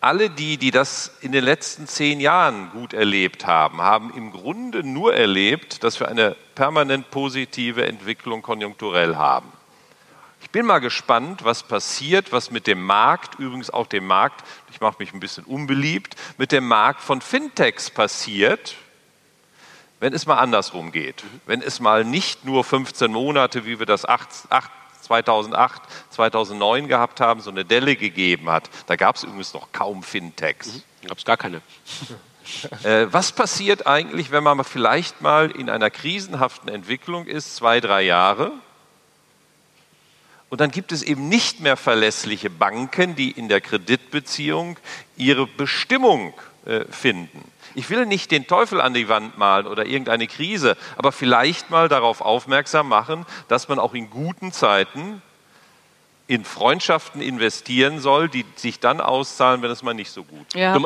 [0.00, 4.84] Alle die, die das in den letzten zehn Jahren gut erlebt haben, haben im Grunde
[4.84, 9.52] nur erlebt, dass wir eine permanent positive Entwicklung konjunkturell haben.
[10.48, 14.80] Ich bin mal gespannt, was passiert, was mit dem Markt, übrigens auch dem Markt, ich
[14.80, 18.74] mache mich ein bisschen unbeliebt, mit dem Markt von Fintechs passiert,
[20.00, 21.22] wenn es mal andersrum geht.
[21.44, 24.06] Wenn es mal nicht nur 15 Monate, wie wir das
[25.02, 28.70] 2008, 2009 gehabt haben, so eine Delle gegeben hat.
[28.86, 30.82] Da gab es übrigens noch kaum Fintechs.
[31.02, 31.08] Mhm.
[31.08, 31.60] Gab es gar keine.
[32.82, 38.00] Äh, was passiert eigentlich, wenn man vielleicht mal in einer krisenhaften Entwicklung ist, zwei, drei
[38.00, 38.52] Jahre?
[40.50, 44.78] Und dann gibt es eben nicht mehr verlässliche Banken, die in der Kreditbeziehung
[45.16, 46.32] ihre Bestimmung
[46.64, 47.50] äh, finden.
[47.74, 51.88] Ich will nicht den Teufel an die Wand malen oder irgendeine Krise, aber vielleicht mal
[51.88, 55.22] darauf aufmerksam machen, dass man auch in guten Zeiten
[56.26, 60.56] in Freundschaften investieren soll, die sich dann auszahlen, wenn es mal nicht so gut ist.
[60.56, 60.78] Ja.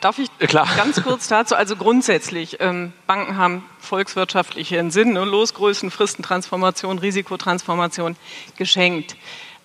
[0.00, 0.66] Darf ich Klar.
[0.76, 1.54] ganz kurz dazu?
[1.54, 5.24] Also grundsätzlich, ähm, Banken haben volkswirtschaftlichen Sinn, ne?
[5.24, 8.16] Losgrößen, Fristentransformation, Risikotransformation
[8.56, 9.16] geschenkt.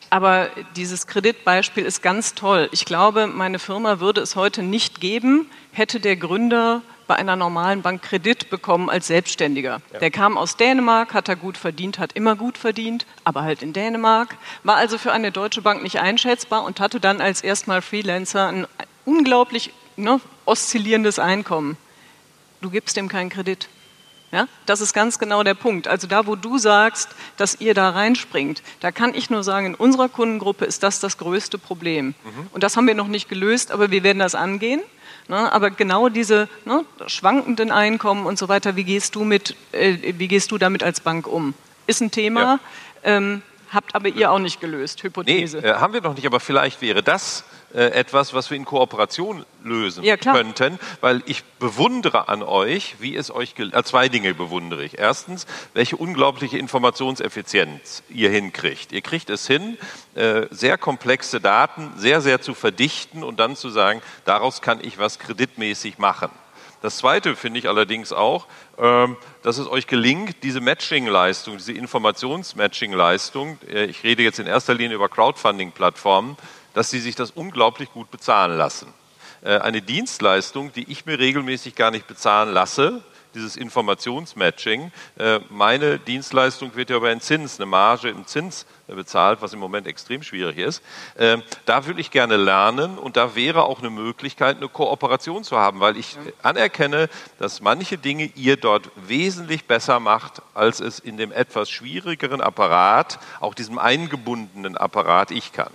[0.10, 2.70] Aber dieses Kreditbeispiel ist ganz toll.
[2.72, 7.82] Ich glaube, meine Firma würde es heute nicht geben, hätte der Gründer bei einer normalen
[7.82, 9.82] Bank Kredit bekommen als Selbstständiger.
[9.94, 10.00] Ja.
[10.00, 13.74] Der kam aus Dänemark, hat er gut verdient, hat immer gut verdient, aber halt in
[13.74, 18.48] Dänemark, war also für eine deutsche Bank nicht einschätzbar und hatte dann als erstmal Freelancer
[18.48, 18.68] ein
[19.06, 21.78] unglaublich ne, oszillierendes Einkommen.
[22.62, 23.70] Du gibst dem keinen Kredit.
[24.32, 25.88] Ja, das ist ganz genau der Punkt.
[25.88, 29.76] Also da, wo du sagst, dass ihr da reinspringt, da kann ich nur sagen, in
[29.76, 32.08] unserer Kundengruppe ist das das größte Problem.
[32.08, 32.48] Mhm.
[32.52, 34.82] Und das haben wir noch nicht gelöst, aber wir werden das angehen.
[35.28, 40.14] Ne, aber genau diese ne, schwankenden Einkommen und so weiter, wie gehst du mit, äh,
[40.20, 41.56] wie gehst du damit als Bank um?
[41.88, 42.42] Ist ein Thema.
[42.42, 42.60] Ja.
[43.04, 45.62] Ähm, habt aber ihr auch nicht gelöst, Hypothese.
[45.62, 47.44] Nee, äh, haben wir noch nicht, aber vielleicht wäre das
[47.80, 53.32] etwas, was wir in Kooperation lösen ja, könnten, weil ich bewundere an euch, wie es
[53.32, 54.98] euch äh, zwei Dinge bewundere ich.
[54.98, 58.92] Erstens, welche unglaubliche Informationseffizienz ihr hinkriegt.
[58.92, 59.78] Ihr kriegt es hin,
[60.16, 64.98] äh, sehr komplexe Daten sehr, sehr zu verdichten und dann zu sagen, daraus kann ich
[64.98, 66.30] was kreditmäßig machen.
[66.82, 68.46] Das Zweite finde ich allerdings auch,
[68.78, 74.76] ähm, dass es euch gelingt, diese Matching-Leistung, diese Informations-Matching-Leistung, äh, ich rede jetzt in erster
[74.76, 76.38] Linie über Crowdfunding-Plattformen,
[76.76, 78.94] dass sie sich das unglaublich gut bezahlen lassen.
[79.42, 83.02] Äh, eine Dienstleistung, die ich mir regelmäßig gar nicht bezahlen lasse,
[83.34, 84.92] dieses Informationsmatching.
[85.18, 89.60] Äh, meine Dienstleistung wird ja über einen Zins, eine Marge im Zins bezahlt, was im
[89.60, 90.84] Moment extrem schwierig ist.
[91.66, 95.80] Da würde ich gerne lernen und da wäre auch eine Möglichkeit, eine Kooperation zu haben,
[95.80, 97.10] weil ich anerkenne,
[97.40, 103.18] dass manche Dinge ihr dort wesentlich besser macht, als es in dem etwas schwierigeren Apparat,
[103.40, 105.72] auch diesem eingebundenen Apparat, ich kann.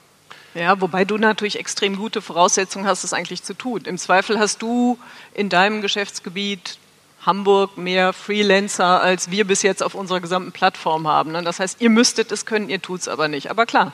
[0.54, 3.82] Ja, wobei du natürlich extrem gute Voraussetzungen hast, es eigentlich zu tun.
[3.84, 4.98] Im Zweifel hast du
[5.32, 6.78] in deinem Geschäftsgebiet
[7.24, 11.32] Hamburg mehr Freelancer, als wir bis jetzt auf unserer gesamten Plattform haben.
[11.32, 11.42] Ne?
[11.42, 13.50] Das heißt, ihr müsstet es können, ihr tut es aber nicht.
[13.50, 13.92] Aber klar,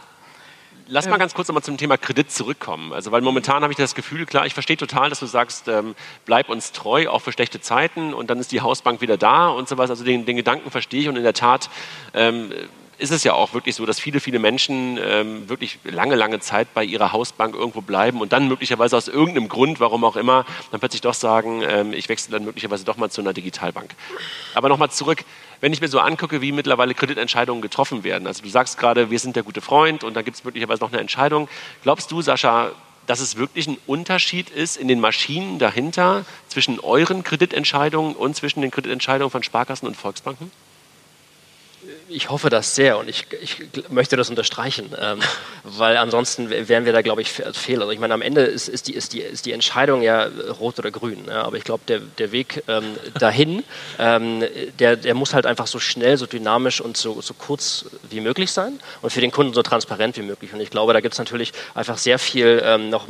[0.89, 2.93] Lass mal ganz kurz nochmal zum Thema Kredit zurückkommen.
[2.93, 5.97] Also, weil momentan habe ich das Gefühl, klar, ich verstehe total, dass du sagst, ähm,
[6.27, 9.69] bleib uns treu, auch für schlechte Zeiten und dann ist die Hausbank wieder da und
[9.69, 9.91] so was.
[9.91, 11.71] Also den, den Gedanken verstehe ich und in der Tat
[12.15, 12.53] ähm,
[12.99, 16.73] ist es ja auch wirklich so, dass viele, viele Menschen ähm, wirklich lange, lange Zeit
[16.75, 20.81] bei ihrer Hausbank irgendwo bleiben und dann möglicherweise aus irgendeinem Grund, warum auch immer, dann
[20.81, 23.95] plötzlich doch sagen, ähm, ich wechsle dann möglicherweise doch mal zu einer Digitalbank.
[24.55, 25.25] Aber nochmal zurück,
[25.61, 28.27] wenn ich mir so angucke, wie mittlerweile Kreditentscheidungen getroffen werden.
[28.27, 30.93] Also du sagst gerade, wir sind der gute Freund und dann gibt es möglicherweise noch
[30.93, 31.49] eine Entscheidung.
[31.83, 32.73] Glaubst du, Sascha,
[33.07, 38.63] dass es wirklich ein Unterschied ist in den Maschinen dahinter zwischen euren Kreditentscheidungen und zwischen
[38.63, 40.51] den Kreditentscheidungen von Sparkassen und Volksbanken?
[42.09, 45.19] Ich hoffe das sehr und ich, ich möchte das unterstreichen, ähm,
[45.65, 47.81] weil ansonsten wären wir da, glaube ich, fehl.
[47.81, 50.29] Also ich meine, am Ende ist, ist, die, ist, die, ist die Entscheidung ja
[50.61, 53.65] rot oder grün, ja, aber ich glaube, der, der Weg ähm, dahin,
[53.99, 54.45] ähm,
[54.79, 58.53] der, der muss halt einfach so schnell, so dynamisch und so, so kurz wie möglich
[58.53, 60.53] sein und für den Kunden so transparent wie möglich.
[60.53, 63.09] Und ich glaube, da gibt es natürlich einfach sehr viel ähm, noch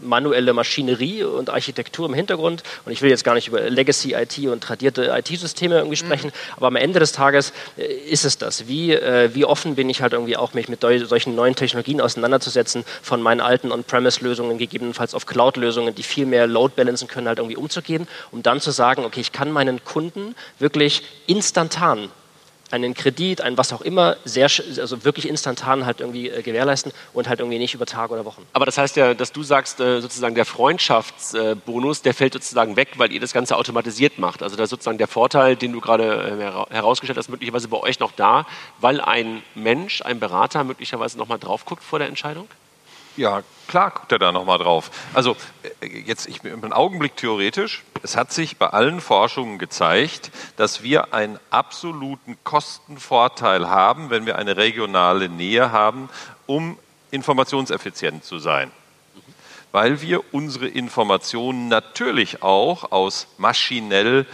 [0.00, 4.38] manuelle Maschinerie und Architektur im Hintergrund und ich will jetzt gar nicht über Legacy IT
[4.46, 6.06] und tradierte IT-Systeme irgendwie mhm.
[6.06, 6.54] sprechen, mhm.
[6.56, 7.84] aber am Ende des Tages äh,
[8.18, 8.66] ist es das?
[8.66, 12.84] Wie, äh, wie offen bin ich halt irgendwie auch, mich mit solchen neuen Technologien auseinanderzusetzen,
[13.02, 17.56] von meinen alten On-Premise-Lösungen gegebenenfalls auf Cloud-Lösungen, die viel mehr Load balancen können, halt irgendwie
[17.56, 22.10] umzugehen, um dann zu sagen, okay, ich kann meinen Kunden wirklich instantan
[22.70, 24.44] einen Kredit, ein was auch immer, sehr,
[24.78, 28.46] also wirklich instantan halt irgendwie äh, gewährleisten und halt irgendwie nicht über Tage oder Wochen.
[28.52, 32.90] Aber das heißt ja, dass du sagst, äh, sozusagen der Freundschaftsbonus, der fällt sozusagen weg,
[32.96, 34.42] weil ihr das Ganze automatisiert macht.
[34.42, 38.00] Also da ist sozusagen der Vorteil, den du gerade äh, herausgestellt hast, möglicherweise bei euch
[38.00, 38.46] noch da,
[38.80, 42.48] weil ein Mensch, ein Berater möglicherweise nochmal drauf guckt vor der Entscheidung?
[43.18, 44.92] Ja, klar guckt er da nochmal drauf.
[45.12, 45.36] Also
[45.80, 47.82] äh, jetzt ich, einen Augenblick theoretisch.
[48.04, 54.38] Es hat sich bei allen Forschungen gezeigt, dass wir einen absoluten Kostenvorteil haben, wenn wir
[54.38, 56.08] eine regionale Nähe haben,
[56.46, 56.78] um
[57.10, 58.70] informationseffizient zu sein.
[59.72, 64.26] Weil wir unsere Informationen natürlich auch aus maschinell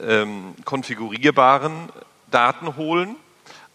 [0.00, 1.90] ähm, konfigurierbaren
[2.32, 3.14] Daten holen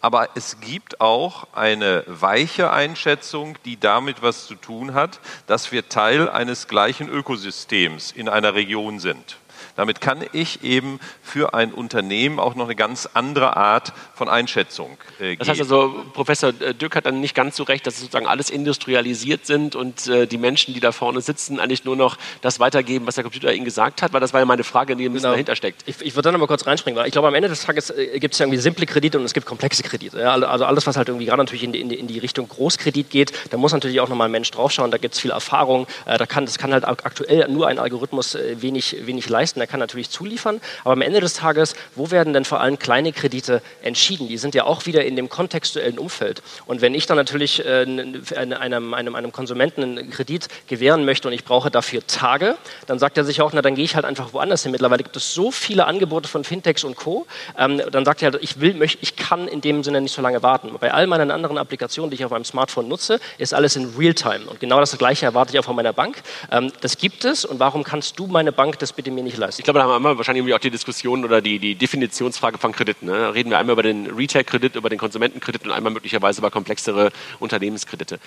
[0.00, 5.88] aber es gibt auch eine weiche Einschätzung, die damit was zu tun hat, dass wir
[5.88, 9.38] Teil eines gleichen Ökosystems in einer Region sind.
[9.78, 14.98] Damit kann ich eben für ein Unternehmen auch noch eine ganz andere Art von Einschätzung
[15.20, 15.38] äh, geben.
[15.38, 19.46] Das heißt also, Professor Dück hat dann nicht ganz so recht, dass sozusagen alles industrialisiert
[19.46, 23.14] sind und äh, die Menschen, die da vorne sitzen, eigentlich nur noch das weitergeben, was
[23.14, 25.34] der Computer ihnen gesagt hat, weil das war ja meine Frage, die ein bisschen genau.
[25.34, 25.84] dahinter steckt.
[25.86, 27.90] Ich, ich würde da noch mal kurz reinspringen, weil ich glaube, am Ende des Tages
[27.90, 30.18] äh, gibt es ja irgendwie simple Kredite und es gibt komplexe Kredite.
[30.18, 30.32] Ja?
[30.32, 33.10] Also alles, was halt irgendwie gerade natürlich in die, in, die, in die, Richtung Großkredit
[33.10, 35.86] geht, da muss natürlich auch noch mal ein Mensch draufschauen, da gibt es viel Erfahrung,
[36.06, 39.80] äh, da kann, das kann halt aktuell nur ein Algorithmus äh, wenig, wenig leisten, kann
[39.80, 40.60] natürlich zuliefern.
[40.84, 44.28] Aber am Ende des Tages, wo werden denn vor allem kleine Kredite entschieden?
[44.28, 46.42] Die sind ja auch wieder in dem kontextuellen Umfeld.
[46.66, 47.86] Und wenn ich dann natürlich äh,
[48.36, 53.18] einem, einem, einem Konsumenten einen Kredit gewähren möchte und ich brauche dafür Tage, dann sagt
[53.18, 54.72] er sich auch, na dann gehe ich halt einfach woanders hin.
[54.72, 57.26] Mittlerweile gibt es so viele Angebote von Fintechs und Co.
[57.58, 60.42] Ähm, dann sagt er, ich will, möchte, ich kann in dem Sinne nicht so lange
[60.42, 60.70] warten.
[60.80, 64.46] Bei all meinen anderen Applikationen, die ich auf meinem Smartphone nutze, ist alles in Realtime.
[64.46, 66.22] Und genau das Gleiche erwarte ich auch von meiner Bank.
[66.50, 69.47] Ähm, das gibt es und warum kannst du meine Bank das bitte mir nicht leisten?
[69.56, 72.72] Ich glaube, da haben wir wahrscheinlich irgendwie auch die Diskussion oder die, die Definitionsfrage von
[72.72, 73.06] Krediten.
[73.06, 73.32] Ne?
[73.32, 78.18] Reden wir einmal über den Retail-Kredit, über den Konsumentenkredit und einmal möglicherweise über komplexere Unternehmenskredite.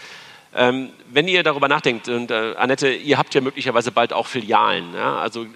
[0.53, 4.93] Ähm, wenn ihr darüber nachdenkt, und äh, Annette, ihr habt ja möglicherweise bald auch Filialen.
[4.95, 5.17] Ja?
[5.17, 5.47] Also äh,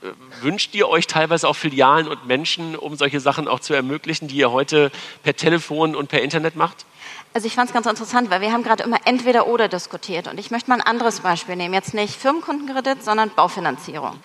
[0.41, 4.35] wünscht ihr euch teilweise auch Filialen und Menschen, um solche Sachen auch zu ermöglichen, die
[4.35, 4.91] ihr heute
[5.23, 6.85] per Telefon und per Internet macht?
[7.33, 10.29] Also ich fand es ganz interessant, weil wir haben gerade immer entweder oder diskutiert.
[10.29, 11.73] Und ich möchte mal ein anderes Beispiel nehmen.
[11.73, 14.17] Jetzt nicht Firmenkundenkredit, sondern Baufinanzierung.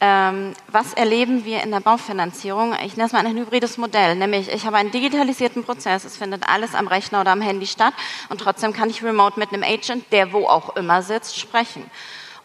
[0.00, 2.74] Ähm, was erleben wir in der Baufinanzierung?
[2.84, 6.48] Ich nenne es mal ein hybrides Modell, nämlich ich habe einen digitalisierten Prozess, es findet
[6.48, 7.94] alles am Rechner oder am Handy statt
[8.28, 11.88] und trotzdem kann ich remote mit einem Agent, der wo auch immer sitzt, sprechen.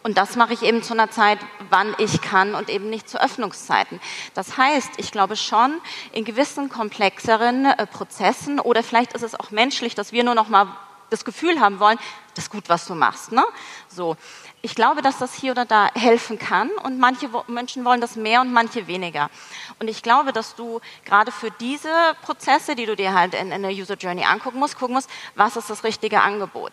[0.02, 3.22] Und das mache ich eben zu einer Zeit, wann ich kann und eben nicht zu
[3.22, 4.00] Öffnungszeiten.
[4.32, 5.78] Das heißt, ich glaube schon,
[6.12, 10.48] in gewissen komplexeren äh, Prozessen oder vielleicht ist es auch menschlich, dass wir nur noch
[10.48, 10.68] mal
[11.10, 11.98] das Gefühl haben wollen,
[12.34, 13.32] das ist gut, was du machst.
[13.32, 13.44] Ne?
[13.88, 14.16] So
[14.62, 18.42] ich glaube, dass das hier oder da helfen kann und manche Menschen wollen das mehr
[18.42, 19.30] und manche weniger.
[19.78, 21.90] Und ich glaube, dass du gerade für diese
[22.22, 25.56] Prozesse, die du dir halt in, in der User Journey angucken musst, gucken musst, was
[25.56, 26.72] ist das richtige Angebot.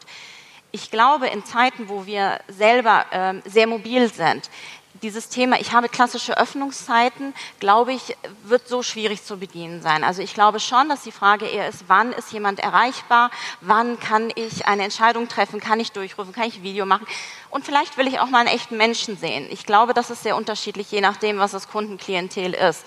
[0.71, 4.49] Ich glaube, in Zeiten, wo wir selber ähm, sehr mobil sind,
[5.01, 10.03] dieses Thema, ich habe klassische Öffnungszeiten, glaube ich, wird so schwierig zu bedienen sein.
[10.03, 13.31] Also ich glaube schon, dass die Frage eher ist, wann ist jemand erreichbar,
[13.61, 17.07] wann kann ich eine Entscheidung treffen, kann ich durchrufen, kann ich Video machen
[17.49, 19.47] und vielleicht will ich auch mal einen echten Menschen sehen.
[19.49, 22.85] Ich glaube, das ist sehr unterschiedlich, je nachdem, was das Kundenklientel ist.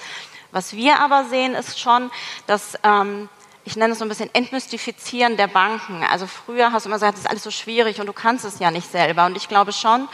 [0.53, 2.11] Was wir aber sehen, ist schon,
[2.47, 2.79] dass...
[2.83, 3.29] Ähm,
[3.65, 6.03] ich nenne es so ein bisschen Entmystifizieren der Banken.
[6.11, 8.59] Also früher hast du immer gesagt, das ist alles so schwierig und du kannst es
[8.59, 9.27] ja nicht selber.
[9.27, 10.09] Und ich glaube schon,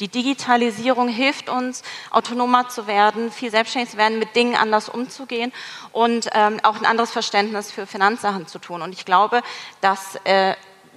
[0.00, 5.52] die Digitalisierung hilft uns, autonomer zu werden, viel selbstständig zu werden, mit Dingen anders umzugehen
[5.92, 8.82] und ähm, auch ein anderes Verständnis für Finanzsachen zu tun.
[8.82, 9.42] Und ich glaube,
[9.80, 10.54] dass äh,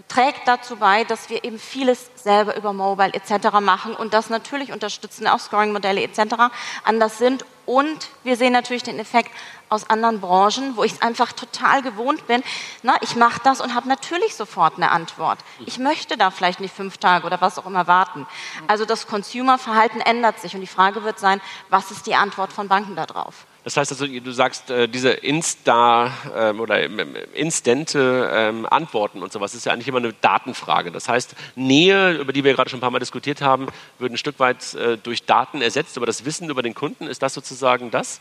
[0.08, 3.60] trägt dazu bei, dass wir eben vieles selber über Mobile etc.
[3.62, 6.36] machen und das natürlich unterstützen, auch Scoring-Modelle etc.
[6.84, 7.46] anders sind.
[7.66, 9.32] Und wir sehen natürlich den Effekt
[9.70, 12.44] aus anderen Branchen, wo ich es einfach total gewohnt bin.
[12.84, 15.40] Na, ich mache das und habe natürlich sofort eine Antwort.
[15.66, 18.28] Ich möchte da vielleicht nicht fünf Tage oder was auch immer warten.
[18.68, 21.40] Also das Consumer-Verhalten ändert sich und die Frage wird sein,
[21.70, 23.46] was ist die Antwort von Banken darauf?
[23.64, 29.32] Das heißt also, du sagst, äh, diese Insta ähm, oder ähm, instante ähm, Antworten und
[29.32, 30.92] sowas ist ja eigentlich immer eine Datenfrage.
[30.92, 33.68] Das heißt, Nähe, über die wir gerade schon ein paar Mal diskutiert haben,
[34.00, 37.22] wird ein Stück weit äh, durch Daten ersetzt, aber das Wissen über den Kunden, ist
[37.22, 38.20] das sozusagen das?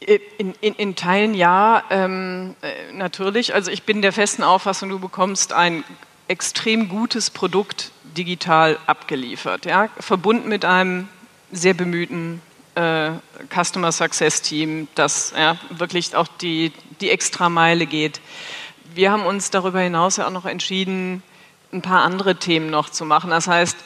[0.00, 3.54] In, in, in Teilen ja, ähm, äh, natürlich.
[3.54, 5.84] Also ich bin der festen Auffassung, du bekommst ein
[6.26, 9.88] extrem gutes Produkt digital abgeliefert, ja?
[10.00, 11.08] verbunden mit einem
[11.52, 12.42] sehr bemühten
[12.78, 13.10] äh,
[13.52, 18.20] Customer Success Team, das ja, wirklich auch die, die Extrameile geht.
[18.94, 21.22] Wir haben uns darüber hinaus ja auch noch entschieden,
[21.72, 23.30] ein paar andere Themen noch zu machen.
[23.30, 23.76] Das heißt,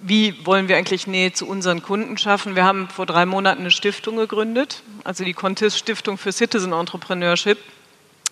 [0.00, 2.54] wie wollen wir eigentlich Nähe zu unseren Kunden schaffen?
[2.54, 7.58] Wir haben vor drei Monaten eine Stiftung gegründet, also die Contis Stiftung für Citizen Entrepreneurship.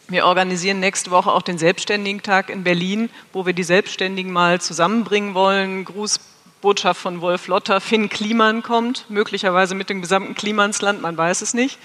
[0.08, 5.34] Wir organisieren nächste Woche auch den Selbstständigen-Tag in Berlin, wo wir die Selbstständigen mal zusammenbringen
[5.34, 5.84] wollen.
[6.60, 11.54] Grußbotschaft von Wolf Lotter, Finn Kliman kommt, möglicherweise mit dem gesamten Klimansland, man weiß es
[11.54, 11.78] nicht.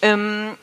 [0.00, 0.56] Ähm,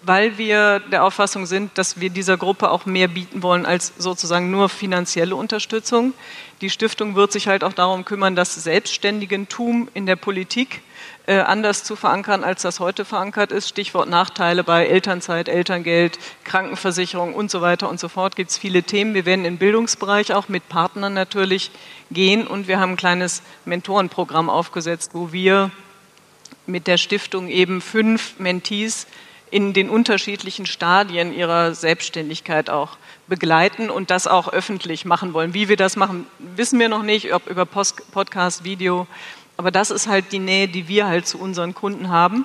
[0.00, 4.50] weil wir der Auffassung sind, dass wir dieser Gruppe auch mehr bieten wollen als sozusagen
[4.50, 6.14] nur finanzielle Unterstützung.
[6.62, 10.80] Die Stiftung wird sich halt auch darum kümmern, das Selbstständigentum in der Politik
[11.26, 13.68] äh, anders zu verankern, als das heute verankert ist.
[13.68, 18.36] Stichwort Nachteile bei Elternzeit, Elterngeld, Krankenversicherung und so weiter und so fort.
[18.36, 19.14] Gibt es viele Themen.
[19.14, 21.70] Wir werden im Bildungsbereich auch mit Partnern natürlich
[22.10, 25.70] gehen und wir haben ein kleines Mentorenprogramm aufgesetzt, wo wir
[26.66, 29.06] mit der Stiftung eben fünf Mentees
[29.50, 32.96] in den unterschiedlichen Stadien ihrer Selbstständigkeit auch
[33.28, 35.54] begleiten und das auch öffentlich machen wollen.
[35.54, 39.06] Wie wir das machen, wissen wir noch nicht, ob über Post Podcast, Video,
[39.56, 42.44] aber das ist halt die Nähe, die wir halt zu unseren Kunden haben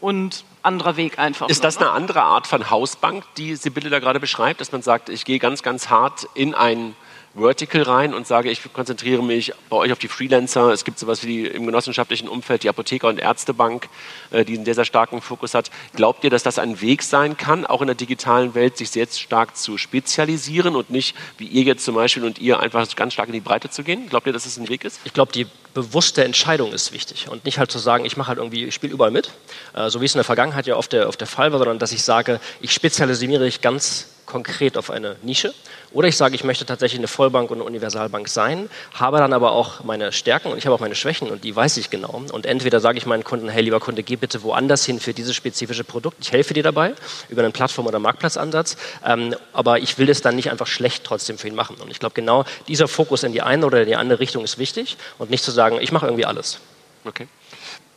[0.00, 1.48] und anderer Weg einfach.
[1.48, 1.86] Ist das ne?
[1.86, 5.38] eine andere Art von Hausbank, die Sibylle da gerade beschreibt, dass man sagt, ich gehe
[5.38, 6.94] ganz, ganz hart in ein
[7.34, 10.70] Vertical rein und sage, ich konzentriere mich bei euch auf die Freelancer.
[10.70, 13.88] Es gibt sowas wie die, im genossenschaftlichen Umfeld die Apotheker- und Ärztebank,
[14.30, 15.70] äh, die einen sehr, sehr starken Fokus hat.
[15.94, 19.06] Glaubt ihr, dass das ein Weg sein kann, auch in der digitalen Welt, sich sehr
[19.06, 23.28] stark zu spezialisieren und nicht, wie ihr jetzt zum Beispiel und ihr, einfach ganz stark
[23.28, 24.08] in die Breite zu gehen?
[24.08, 25.00] Glaubt ihr, dass es das ein Weg ist?
[25.04, 28.38] Ich glaube, die bewusste Entscheidung ist wichtig und nicht halt zu sagen, ich mache halt
[28.38, 29.30] irgendwie, ich spiele überall mit,
[29.74, 31.78] äh, so wie es in der Vergangenheit ja oft der, oft der Fall war, sondern
[31.78, 35.54] dass ich sage, ich spezialisiere mich ganz konkret auf eine Nische.
[35.92, 39.52] Oder ich sage, ich möchte tatsächlich eine Vollbank und eine Universalbank sein, habe dann aber
[39.52, 42.22] auch meine Stärken und ich habe auch meine Schwächen und die weiß ich genau.
[42.32, 45.34] Und entweder sage ich meinen Kunden, hey lieber Kunde, geh bitte woanders hin für dieses
[45.34, 46.16] spezifische Produkt.
[46.20, 46.94] Ich helfe dir dabei
[47.28, 51.36] über einen Plattform- oder Marktplatzansatz, ähm, aber ich will es dann nicht einfach schlecht trotzdem
[51.36, 51.76] für ihn machen.
[51.76, 54.96] Und ich glaube, genau dieser Fokus in die eine oder die andere Richtung ist wichtig
[55.18, 56.58] und nicht zu sagen, ich mache irgendwie alles.
[57.04, 57.26] Okay.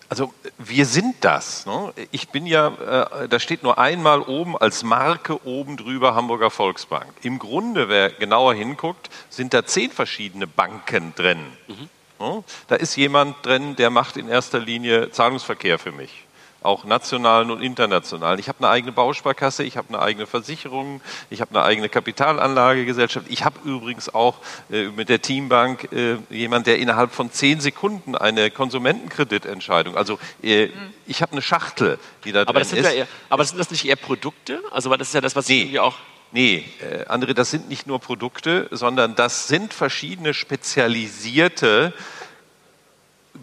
[0.09, 1.65] Also wir sind das.
[1.65, 1.93] Ne?
[2.11, 7.11] Ich bin ja, äh, da steht nur einmal oben als Marke oben drüber Hamburger Volksbank.
[7.23, 11.39] Im Grunde, wer genauer hinguckt, sind da zehn verschiedene Banken drin.
[11.67, 11.89] Mhm.
[12.19, 12.43] Ne?
[12.67, 16.24] Da ist jemand drin, der macht in erster Linie Zahlungsverkehr für mich
[16.66, 18.39] auch nationalen und internationalen.
[18.39, 23.28] Ich habe eine eigene Bausparkasse, ich habe eine eigene Versicherung, ich habe eine eigene Kapitalanlagegesellschaft.
[23.30, 24.39] Ich habe übrigens auch
[24.70, 30.70] äh, mit der Teambank äh, jemand, der innerhalb von zehn Sekunden eine Konsumentenkreditentscheidung, also äh,
[31.07, 32.86] ich habe eine Schachtel, die da aber drin das sind ist.
[32.86, 34.61] Ja eher, aber sind das nicht eher Produkte?
[34.72, 35.61] Also das ist ja das, was nee.
[35.61, 35.95] irgendwie auch
[36.32, 41.93] Nee, äh, André, das sind nicht nur Produkte, sondern das sind verschiedene spezialisierte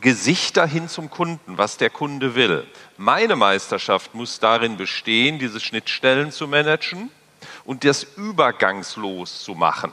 [0.00, 2.66] Gesichter hin zum Kunden, was der Kunde will.
[2.96, 7.10] Meine Meisterschaft muss darin bestehen, diese Schnittstellen zu managen
[7.64, 9.92] und das übergangslos zu machen.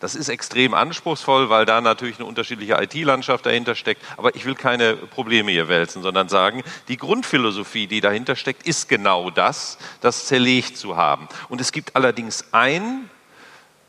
[0.00, 4.02] Das ist extrem anspruchsvoll, weil da natürlich eine unterschiedliche IT-Landschaft dahinter steckt.
[4.16, 8.88] Aber ich will keine Probleme hier wälzen, sondern sagen, die Grundphilosophie, die dahinter steckt, ist
[8.88, 11.28] genau das, das zerlegt zu haben.
[11.48, 13.08] Und es gibt allerdings ein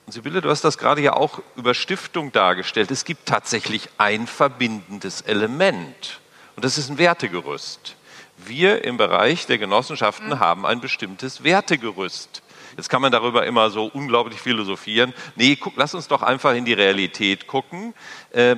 [0.07, 2.91] Sibylle, du hast das gerade ja auch über Stiftung dargestellt.
[2.91, 6.19] Es gibt tatsächlich ein verbindendes Element
[6.55, 7.95] und das ist ein Wertegerüst.
[8.37, 10.39] Wir im Bereich der Genossenschaften mhm.
[10.39, 12.41] haben ein bestimmtes Wertegerüst.
[12.77, 15.13] Jetzt kann man darüber immer so unglaublich philosophieren.
[15.35, 17.93] Nee, guck, lass uns doch einfach in die Realität gucken.
[18.31, 18.55] Äh,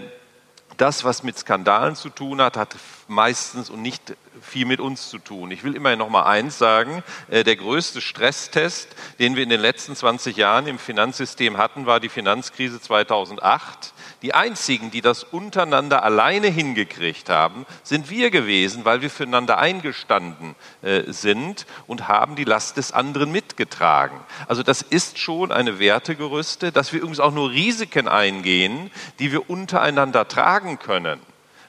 [0.78, 2.76] das, was mit Skandalen zu tun hat, hat
[3.08, 5.52] meistens und nicht viel mit uns zu tun.
[5.52, 7.04] Ich will immerhin noch mal eins sagen.
[7.30, 12.00] Äh, der größte Stresstest, den wir in den letzten 20 Jahren im Finanzsystem hatten, war
[12.00, 13.94] die Finanzkrise 2008.
[14.22, 20.56] Die einzigen, die das untereinander alleine hingekriegt haben, sind wir gewesen, weil wir füreinander eingestanden
[20.82, 24.20] äh, sind und haben die Last des anderen mitgetragen.
[24.48, 29.50] Also das ist schon eine Wertegerüste, dass wir übrigens auch nur Risiken eingehen, die wir
[29.50, 31.20] untereinander tragen können.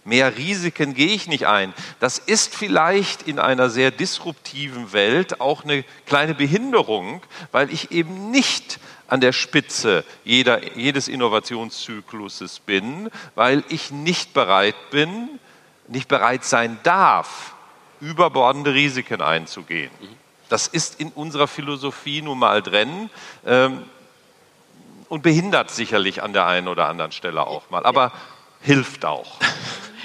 [0.05, 1.73] Mehr Risiken gehe ich nicht ein.
[1.99, 8.31] Das ist vielleicht in einer sehr disruptiven Welt auch eine kleine Behinderung, weil ich eben
[8.31, 8.79] nicht
[9.09, 15.29] an der Spitze jeder, jedes Innovationszykluses bin, weil ich nicht bereit bin,
[15.89, 17.55] nicht bereit sein darf,
[18.01, 19.91] überbordende Risiken einzugehen.
[20.49, 23.09] Das ist in unserer Philosophie nun mal drin
[23.47, 23.85] ähm,
[25.09, 28.13] und behindert sicherlich an der einen oder anderen Stelle auch mal, aber
[28.61, 29.39] hilft auch.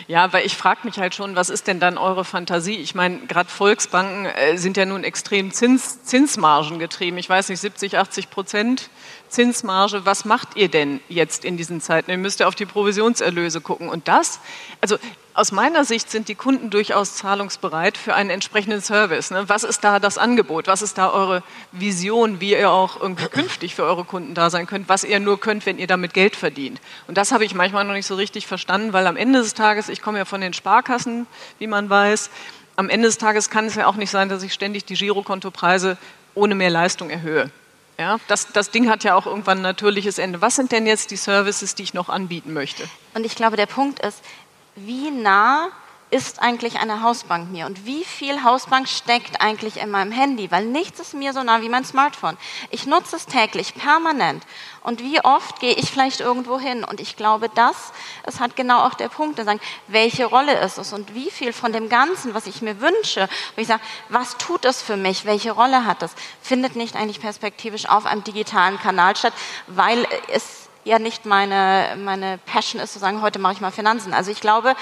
[0.10, 2.78] Ja, weil ich frage mich halt schon, was ist denn dann eure Fantasie?
[2.78, 7.20] Ich meine, gerade Volksbanken äh, sind ja nun extrem Zins, Zinsmargen getrieben.
[7.20, 8.90] Ich weiß nicht, 70, 80 Prozent
[9.28, 10.08] Zinsmarge.
[10.08, 12.10] Was macht ihr denn jetzt in diesen Zeiten?
[12.10, 13.88] Ihr müsst ja auf die Provisionserlöse gucken.
[13.88, 14.40] Und das,
[14.82, 14.98] also
[15.40, 19.32] aus meiner Sicht sind die Kunden durchaus zahlungsbereit für einen entsprechenden Service.
[19.32, 19.48] Ne?
[19.48, 20.68] Was ist da das Angebot?
[20.68, 24.68] Was ist da eure Vision, wie ihr auch irgendwie künftig für eure Kunden da sein
[24.68, 26.82] könnt, was ihr nur könnt, wenn ihr damit Geld verdient?
[27.08, 29.88] Und das habe ich manchmal noch nicht so richtig verstanden, weil am Ende des Tages,
[29.88, 31.26] ich komme ja von den Sparkassen,
[31.58, 32.30] wie man weiß,
[32.76, 35.98] am Ende des Tages kann es ja auch nicht sein, dass ich ständig die Girokontopreise
[36.36, 37.50] ohne mehr Leistung erhöhe.
[37.98, 40.42] Ja, das, das Ding hat ja auch irgendwann ein natürliches Ende.
[40.42, 42.84] Was sind denn jetzt die Services, die ich noch anbieten möchte?
[43.14, 44.22] Und ich glaube, der Punkt ist,
[44.86, 45.70] wie nah
[46.12, 50.66] ist eigentlich eine Hausbank mir und wie viel Hausbank steckt eigentlich in meinem Handy, weil
[50.66, 52.38] nichts ist mir so nah wie mein Smartphone.
[52.72, 54.44] Ich nutze es täglich, permanent.
[54.82, 56.84] Und wie oft gehe ich vielleicht irgendwo hin?
[56.84, 57.92] Und ich glaube, das
[58.24, 61.74] es hat genau auch der Punkt, sagen, welche Rolle ist es und wie viel von
[61.74, 65.52] dem Ganzen, was ich mir wünsche, wo ich sage, was tut es für mich, welche
[65.52, 69.34] Rolle hat es, findet nicht eigentlich perspektivisch auf einem digitalen Kanal statt,
[69.68, 70.59] weil es
[70.90, 74.14] ja nicht meine, meine Passion ist, zu sagen, heute mache ich mal Finanzen.
[74.14, 74.76] Also ich glaube,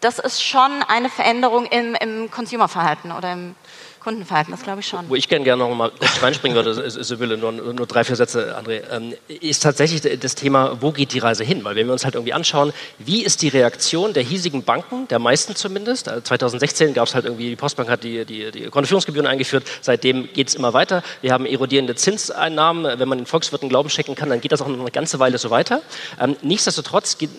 [0.00, 3.54] das ist schon eine Veränderung im, im Consumerverhalten oder im
[4.00, 5.08] Kundenverhalten, das glaube ich schon.
[5.08, 8.82] Wo ich gerne gerne noch mal reinspringen würde, Sibylle, nur, nur drei, vier Sätze, André,
[8.90, 11.62] ähm, ist tatsächlich das Thema, wo geht die Reise hin?
[11.64, 15.18] Weil wenn wir uns halt irgendwie anschauen, wie ist die Reaktion der hiesigen Banken, der
[15.18, 19.64] meisten zumindest, 2016 gab es halt irgendwie, die Postbank hat die, die, die Kontoführungsgebühren eingeführt,
[19.80, 21.02] seitdem geht es immer weiter.
[21.20, 24.68] Wir haben erodierende Zinseinnahmen, wenn man den Volkswirten Glauben schenken kann, dann geht das auch
[24.68, 25.82] noch eine ganze Weile so weiter.
[26.20, 27.30] Ähm, nichtsdestotrotz geht,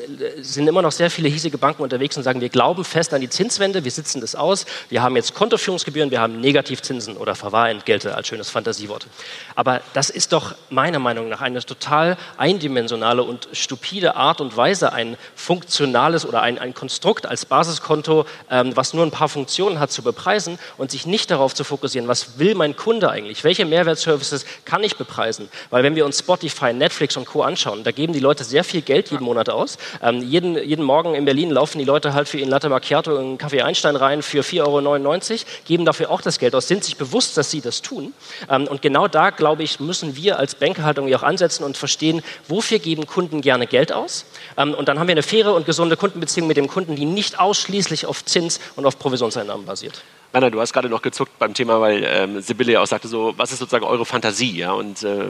[0.41, 3.30] sind immer noch sehr viele hiesige Banken unterwegs und sagen, wir glauben fest an die
[3.30, 8.28] Zinswende, wir sitzen das aus, wir haben jetzt Kontoführungsgebühren, wir haben Negativzinsen oder Verwahrentgelte als
[8.28, 9.08] schönes Fantasiewort.
[9.56, 14.91] Aber das ist doch meiner Meinung nach eine total eindimensionale und stupide Art und Weise,
[14.91, 19.91] ein funktionales oder ein, ein Konstrukt als Basiskonto, ähm, was nur ein paar Funktionen hat,
[19.91, 24.45] zu bepreisen und sich nicht darauf zu fokussieren, was will mein Kunde eigentlich, welche Mehrwertservices
[24.66, 25.47] kann ich bepreisen.
[25.70, 27.43] Weil wenn wir uns Spotify, Netflix und Co.
[27.43, 29.78] anschauen, da geben die Leute sehr viel Geld jeden Monat aus.
[30.02, 33.38] Ähm, jeden, jeden Morgen in Berlin laufen die Leute halt für ihren Latte Macchiato in
[33.38, 37.38] Kaffee Einstein rein für 4,99 Euro, geben dafür auch das Geld aus, sind sich bewusst,
[37.38, 38.14] dass sie das tun.
[38.50, 42.80] Ähm, und genau da, glaube ich, müssen wir als Bankerhaltung auch ansetzen und verstehen, wofür
[42.80, 44.26] geben Kunden gerne Geld aus.
[44.58, 47.39] Ähm, und dann haben wir eine faire und gesunde Kundenbeziehung mit dem Kunden, die nicht
[47.39, 50.04] ausschließlich auf Zins und auf Provisionseinnahmen basiert.
[50.34, 53.34] Rainer, du hast gerade noch gezuckt beim Thema, weil ähm, Sibylle ja auch sagte, so,
[53.38, 54.58] was ist sozusagen eure Fantasie?
[54.58, 54.74] Ja?
[54.74, 55.30] Und äh,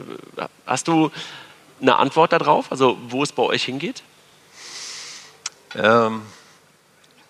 [0.66, 1.10] hast du
[1.80, 4.02] eine Antwort darauf, also wo es bei euch hingeht?
[5.76, 6.22] Ähm,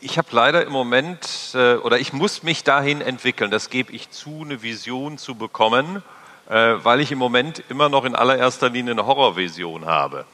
[0.02, 4.10] ich habe leider im Moment, äh, oder ich muss mich dahin entwickeln, das gebe ich
[4.10, 6.02] zu, eine Vision zu bekommen,
[6.48, 10.24] äh, weil ich im Moment immer noch in allererster Linie eine Horrorvision habe.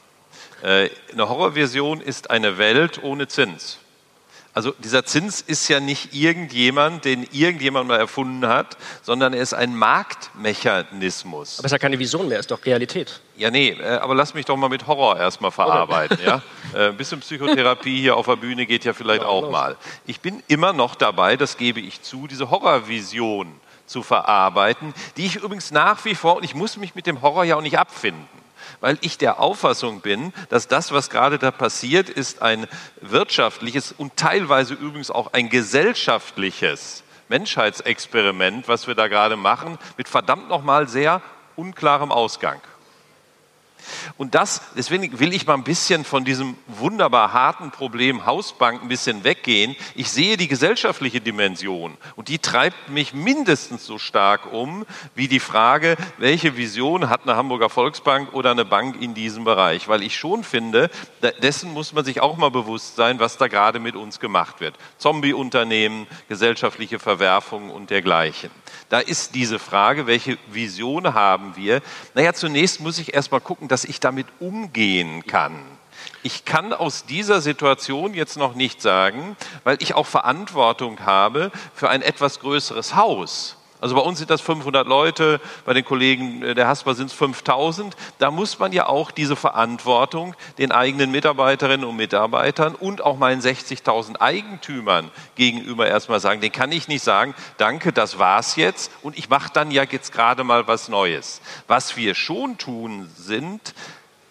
[0.63, 3.77] Äh, eine Horrorvision ist eine Welt ohne Zins.
[4.53, 9.53] Also dieser Zins ist ja nicht irgendjemand, den irgendjemand mal erfunden hat, sondern er ist
[9.53, 11.59] ein Marktmechanismus.
[11.59, 13.21] Aber es ist ja keine Vision mehr, es ist doch Realität.
[13.37, 16.17] Ja, nee, äh, aber lass mich doch mal mit Horror erstmal verarbeiten.
[16.25, 16.41] ja?
[16.73, 19.77] Ein äh, bisschen Psychotherapie hier auf der Bühne geht ja vielleicht ja, auch mal.
[20.07, 23.53] Ich bin immer noch dabei, das gebe ich zu, diese Horrorvision
[23.85, 27.43] zu verarbeiten, die ich übrigens nach wie vor, und ich muss mich mit dem Horror
[27.43, 28.38] ja auch nicht abfinden
[28.81, 32.67] weil ich der Auffassung bin, dass das, was gerade da passiert, ist ein
[33.01, 40.49] wirtschaftliches und teilweise übrigens auch ein gesellschaftliches Menschheitsexperiment, was wir da gerade machen, mit verdammt
[40.49, 41.21] nochmal sehr
[41.55, 42.59] unklarem Ausgang.
[44.17, 48.87] Und das, deswegen will ich mal ein bisschen von diesem wunderbar harten Problem Hausbank ein
[48.87, 49.75] bisschen weggehen.
[49.95, 54.85] Ich sehe die gesellschaftliche Dimension und die treibt mich mindestens so stark um
[55.15, 59.87] wie die Frage, welche Vision hat eine Hamburger Volksbank oder eine Bank in diesem Bereich?
[59.87, 60.89] Weil ich schon finde,
[61.41, 64.75] dessen muss man sich auch mal bewusst sein, was da gerade mit uns gemacht wird.
[64.97, 68.49] Zombie-Unternehmen, gesellschaftliche Verwerfungen und dergleichen.
[68.89, 71.81] Da ist diese Frage, welche Vision haben wir?
[72.15, 75.59] Naja, zunächst muss ich erst mal gucken, dass ich damit umgehen kann.
[76.23, 81.89] Ich kann aus dieser Situation jetzt noch nicht sagen, weil ich auch Verantwortung habe für
[81.89, 83.58] ein etwas größeres Haus.
[83.81, 87.13] Also bei uns sind das 500 Leute, bei den Kollegen äh, der Hasper sind es
[87.13, 87.95] 5000.
[88.17, 93.41] Da muss man ja auch diese Verantwortung den eigenen Mitarbeiterinnen und Mitarbeitern und auch meinen
[93.41, 96.41] 60.000 Eigentümern gegenüber erstmal sagen.
[96.41, 100.11] Den kann ich nicht sagen, danke, das war's jetzt und ich mache dann ja jetzt
[100.11, 101.41] gerade mal was Neues.
[101.67, 103.73] Was wir schon tun, sind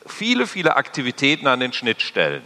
[0.07, 2.43] viele, viele Aktivitäten an den Schnittstellen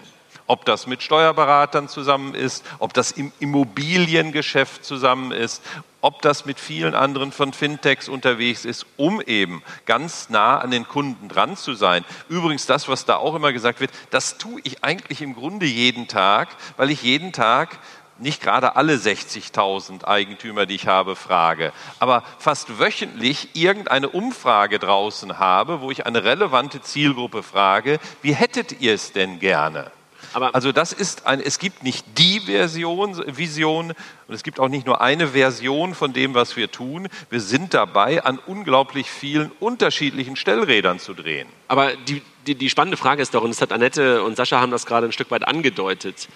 [0.48, 5.62] ob das mit Steuerberatern zusammen ist, ob das im Immobiliengeschäft zusammen ist,
[6.02, 10.86] ob das mit vielen anderen von Fintechs unterwegs ist, um eben ganz nah an den
[10.86, 12.04] Kunden dran zu sein.
[12.28, 16.08] Übrigens, das, was da auch immer gesagt wird, das tue ich eigentlich im Grunde jeden
[16.08, 17.78] Tag, weil ich jeden Tag
[18.18, 25.38] nicht gerade alle 60.000 Eigentümer, die ich habe, frage, aber fast wöchentlich irgendeine Umfrage draußen
[25.38, 29.90] habe, wo ich eine relevante Zielgruppe frage, wie hättet ihr es denn gerne?
[30.32, 33.90] Aber also das ist ein, es gibt nicht die Version, Vision
[34.28, 37.08] und es gibt auch nicht nur eine Version von dem, was wir tun.
[37.30, 41.48] Wir sind dabei, an unglaublich vielen unterschiedlichen Stellrädern zu drehen.
[41.68, 44.72] Aber die, die, die spannende Frage ist doch, und das hat Annette und Sascha haben
[44.72, 46.28] das gerade ein Stück weit angedeutet,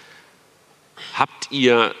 [1.13, 1.93] habt ihr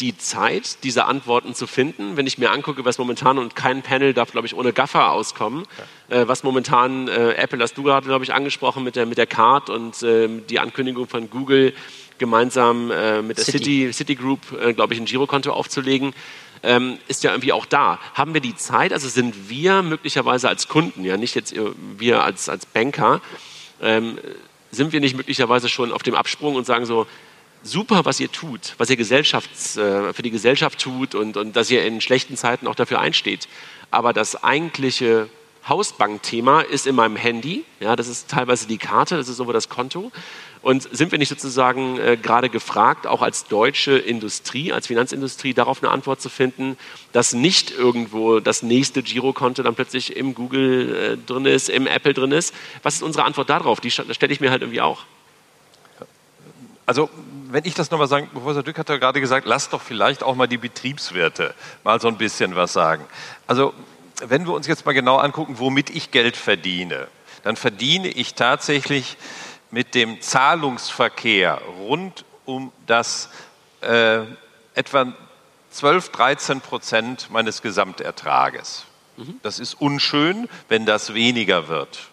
[0.00, 2.16] die Zeit, diese Antworten zu finden.
[2.16, 5.66] Wenn ich mir angucke, was momentan und kein Panel darf, glaube ich, ohne Gaffer auskommen,
[6.08, 6.22] ja.
[6.22, 9.26] äh, was momentan äh, Apple, hast du gerade, glaube ich, angesprochen mit der, mit der
[9.26, 11.74] Card und äh, die Ankündigung von Google,
[12.18, 16.14] gemeinsam äh, mit der City, City Group, äh, glaube ich, ein Girokonto aufzulegen,
[16.62, 17.98] ähm, ist ja irgendwie auch da.
[18.14, 21.60] Haben wir die Zeit, also sind wir möglicherweise als Kunden, ja nicht jetzt äh,
[21.98, 23.20] wir als, als Banker,
[23.80, 24.18] ähm,
[24.70, 27.06] sind wir nicht möglicherweise schon auf dem Absprung und sagen so,
[27.64, 31.70] super, was ihr tut, was ihr Gesellschafts, äh, für die Gesellschaft tut und, und dass
[31.70, 33.48] ihr in schlechten Zeiten auch dafür einsteht.
[33.90, 35.28] Aber das eigentliche
[35.68, 37.64] Hausbankthema ist in meinem Handy.
[37.80, 40.12] Ja, das ist teilweise die Karte, das ist aber das Konto.
[40.60, 45.82] Und sind wir nicht sozusagen äh, gerade gefragt, auch als deutsche Industrie, als Finanzindustrie, darauf
[45.82, 46.78] eine Antwort zu finden,
[47.12, 52.14] dass nicht irgendwo das nächste Girokonto dann plötzlich im Google äh, drin ist, im Apple
[52.14, 52.54] drin ist?
[52.82, 53.80] Was ist unsere Antwort darauf?
[53.80, 55.04] Die stelle ich mir halt irgendwie auch.
[56.86, 57.08] Also
[57.50, 60.34] wenn ich das nochmal sagen, Professor Dück hat ja gerade gesagt, lasst doch vielleicht auch
[60.34, 63.04] mal die Betriebswirte mal so ein bisschen was sagen.
[63.46, 63.72] Also
[64.20, 67.08] wenn wir uns jetzt mal genau angucken, womit ich Geld verdiene,
[67.42, 69.16] dann verdiene ich tatsächlich
[69.70, 73.28] mit dem Zahlungsverkehr rund um das
[73.80, 74.20] äh,
[74.74, 75.12] etwa
[75.70, 78.84] 12, 13 Prozent meines Gesamtertrages.
[79.16, 79.40] Mhm.
[79.42, 82.08] Das ist unschön, wenn das weniger wird.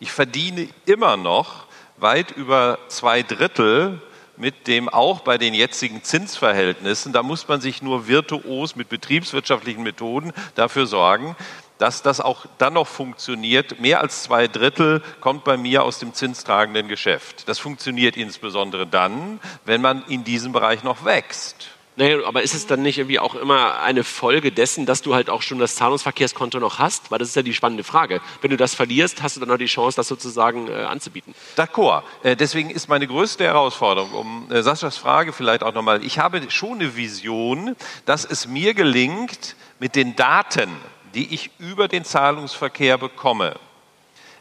[0.00, 1.65] Ich verdiene immer noch
[1.98, 4.00] weit über zwei Drittel
[4.36, 9.82] mit dem auch bei den jetzigen Zinsverhältnissen, da muss man sich nur virtuos mit betriebswirtschaftlichen
[9.82, 11.36] Methoden dafür sorgen,
[11.78, 13.80] dass das auch dann noch funktioniert.
[13.80, 17.48] Mehr als zwei Drittel kommt bei mir aus dem zinstragenden Geschäft.
[17.48, 21.75] Das funktioniert insbesondere dann, wenn man in diesem Bereich noch wächst.
[21.98, 25.30] Naja, aber ist es dann nicht irgendwie auch immer eine Folge dessen, dass du halt
[25.30, 27.10] auch schon das Zahlungsverkehrskonto noch hast?
[27.10, 28.20] Weil das ist ja die spannende Frage.
[28.42, 31.34] Wenn du das verlierst, hast du dann noch die Chance, das sozusagen äh, anzubieten.
[31.56, 32.02] D'accord.
[32.22, 36.42] Äh, deswegen ist meine größte Herausforderung, um äh, Saschas Frage vielleicht auch nochmal, ich habe
[36.50, 37.74] schon eine Vision,
[38.04, 40.68] dass es mir gelingt, mit den Daten,
[41.14, 43.56] die ich über den Zahlungsverkehr bekomme,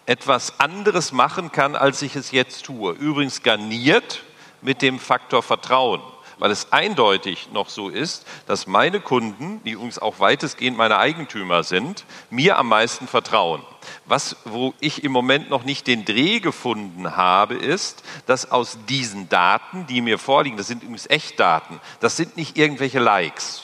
[0.06, 2.92] etwas anderes machen kann, als ich es jetzt tue.
[2.94, 4.24] Übrigens garniert
[4.62, 6.02] mit dem Faktor Vertrauen
[6.38, 11.64] weil es eindeutig noch so ist, dass meine Kunden, die übrigens auch weitestgehend meine Eigentümer
[11.64, 13.62] sind, mir am meisten vertrauen.
[14.06, 19.30] Was, wo ich im Moment noch nicht den Dreh gefunden habe, ist, dass aus diesen
[19.30, 23.64] Daten, die mir vorliegen, das sind übrigens Echtdaten, das sind nicht irgendwelche Likes,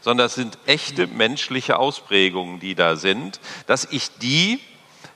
[0.00, 4.60] sondern das sind echte menschliche Ausprägungen, die da sind, dass ich die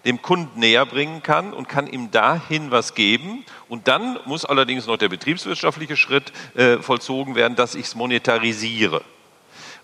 [0.04, 3.44] dem Kunden näher bringen kann und kann ihm dahin was geben.
[3.68, 9.02] Und dann muss allerdings noch der betriebswirtschaftliche Schritt äh, vollzogen werden, dass ich es monetarisiere.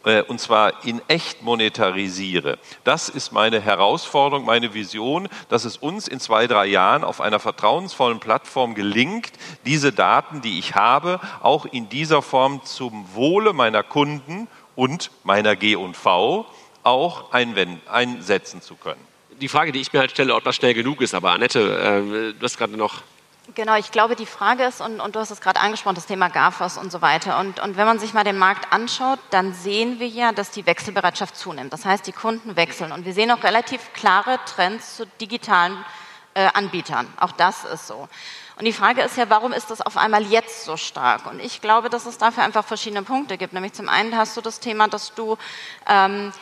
[0.05, 2.59] Äh, und zwar in echt monetarisiere.
[2.85, 7.41] Das ist meine Herausforderung, meine Vision, dass es uns in zwei, drei Jahren auf einer
[7.41, 9.33] vertrauensvollen Plattform gelingt,
[9.67, 15.57] diese Daten, die ich habe, auch in dieser Form zum Wohle meiner Kunden und meiner
[15.57, 16.47] G&V
[16.83, 21.01] auch einsetzen zu können die Frage, die ich mir halt stelle, ob das schnell genug
[21.01, 21.15] ist.
[21.15, 23.03] Aber Annette, äh, du hast gerade noch
[23.55, 26.29] Genau, ich glaube, die Frage ist, und, und du hast es gerade angesprochen, das Thema
[26.29, 27.39] GAFAs und so weiter.
[27.39, 30.67] Und, und wenn man sich mal den Markt anschaut, dann sehen wir ja, dass die
[30.67, 31.73] Wechselbereitschaft zunimmt.
[31.73, 32.91] Das heißt, die Kunden wechseln.
[32.91, 35.77] Und wir sehen auch relativ klare Trends zu digitalen
[36.35, 37.07] äh, Anbietern.
[37.21, 38.09] Auch das ist so.
[38.59, 41.27] Und die Frage ist ja, warum ist das auf einmal jetzt so stark?
[41.27, 43.53] Und ich glaube, dass es dafür einfach verschiedene Punkte gibt.
[43.53, 45.37] Nämlich zum einen hast du das Thema, dass du
[45.87, 46.33] ähm,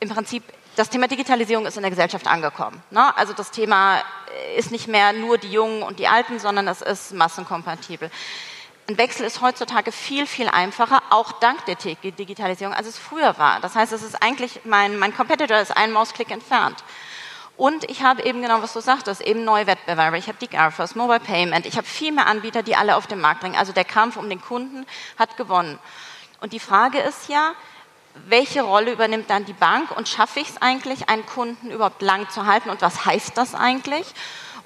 [0.00, 0.44] im Prinzip
[0.78, 2.80] das Thema Digitalisierung ist in der Gesellschaft angekommen.
[2.90, 3.16] Ne?
[3.16, 4.00] Also das Thema
[4.56, 8.10] ist nicht mehr nur die Jungen und die Alten, sondern es ist massenkompatibel.
[8.88, 13.60] Ein Wechsel ist heutzutage viel, viel einfacher, auch dank der Digitalisierung, als es früher war.
[13.60, 16.84] Das heißt, es ist eigentlich, mein, mein Competitor ist einen Mausklick entfernt.
[17.56, 20.16] Und ich habe eben genau, was du sagtest, eben neue Wettbewerber.
[20.16, 21.66] Ich habe die GARFAs, Mobile Payment.
[21.66, 23.56] Ich habe viel mehr Anbieter, die alle auf den Markt bringen.
[23.56, 24.86] Also der Kampf um den Kunden
[25.18, 25.78] hat gewonnen.
[26.40, 27.54] Und die Frage ist ja,
[28.26, 32.28] welche Rolle übernimmt dann die Bank und schaffe ich es eigentlich, einen Kunden überhaupt lang
[32.30, 34.06] zu halten und was heißt das eigentlich?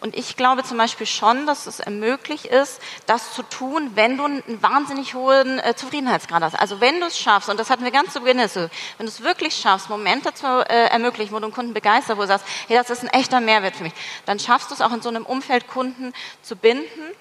[0.02, 4.24] Und ich glaube zum Beispiel schon, dass es ermöglicht ist, das zu tun, wenn du
[4.24, 6.58] einen wahnsinnig hohen äh, Zufriedenheitsgrad hast.
[6.58, 9.22] Also wenn du es schaffst, und das hatten wir ganz zu Beginn, wenn du es
[9.22, 12.76] wirklich schaffst, Momente zu äh, ermöglichen, wo du einen Kunden begeisterst, wo du sagst, hey,
[12.76, 13.92] das ist ein echter Mehrwert für mich,
[14.26, 17.14] dann schaffst du es auch in so einem Umfeld, Kunden zu binden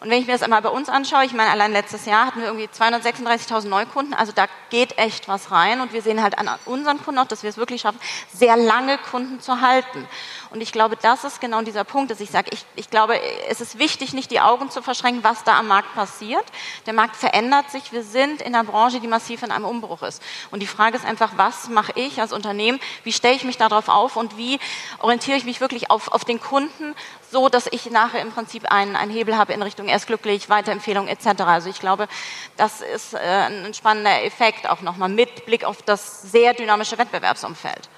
[0.00, 2.40] und wenn ich mir das einmal bei uns anschaue, ich meine, allein letztes Jahr hatten
[2.40, 6.48] wir irgendwie 236.000 Neukunden, also da geht echt was rein und wir sehen halt an
[6.66, 7.98] unseren Kunden auch, dass wir es wirklich schaffen,
[8.32, 10.06] sehr lange Kunden zu halten.
[10.50, 13.60] Und ich glaube, das ist genau dieser Punkt, dass ich sage, ich, ich glaube, es
[13.60, 16.44] ist wichtig, nicht die Augen zu verschränken, was da am Markt passiert.
[16.86, 17.92] Der Markt verändert sich.
[17.92, 20.22] Wir sind in einer Branche, die massiv in einem Umbruch ist.
[20.50, 22.80] Und die Frage ist einfach, was mache ich als Unternehmen?
[23.04, 24.58] Wie stelle ich mich darauf auf und wie
[25.00, 26.94] orientiere ich mich wirklich auf, auf den Kunden,
[27.30, 31.08] so dass ich nachher im Prinzip einen, einen Hebel habe in Richtung erst glücklich, Weiterempfehlung
[31.08, 31.42] etc.
[31.42, 32.08] Also ich glaube,
[32.56, 37.88] das ist äh, ein spannender Effekt auch nochmal mit Blick auf das sehr dynamische Wettbewerbsumfeld.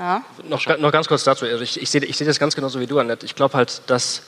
[0.00, 0.24] Ja?
[0.48, 1.44] Noch, noch ganz kurz dazu.
[1.44, 3.26] Also ich, ich sehe ich seh das ganz genauso wie du, Annette.
[3.26, 4.22] Ich glaube halt, dass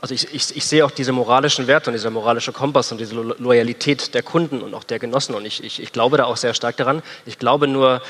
[0.00, 3.14] also ich, ich, ich, sehe auch diese moralischen Werte und dieser moralische Kompass und diese
[3.16, 6.36] Lo Loyalität der Kunden und auch der Genossen und ich, ich, ich glaube da auch
[6.36, 7.02] sehr stark daran.
[7.26, 8.00] Ich glaube nur,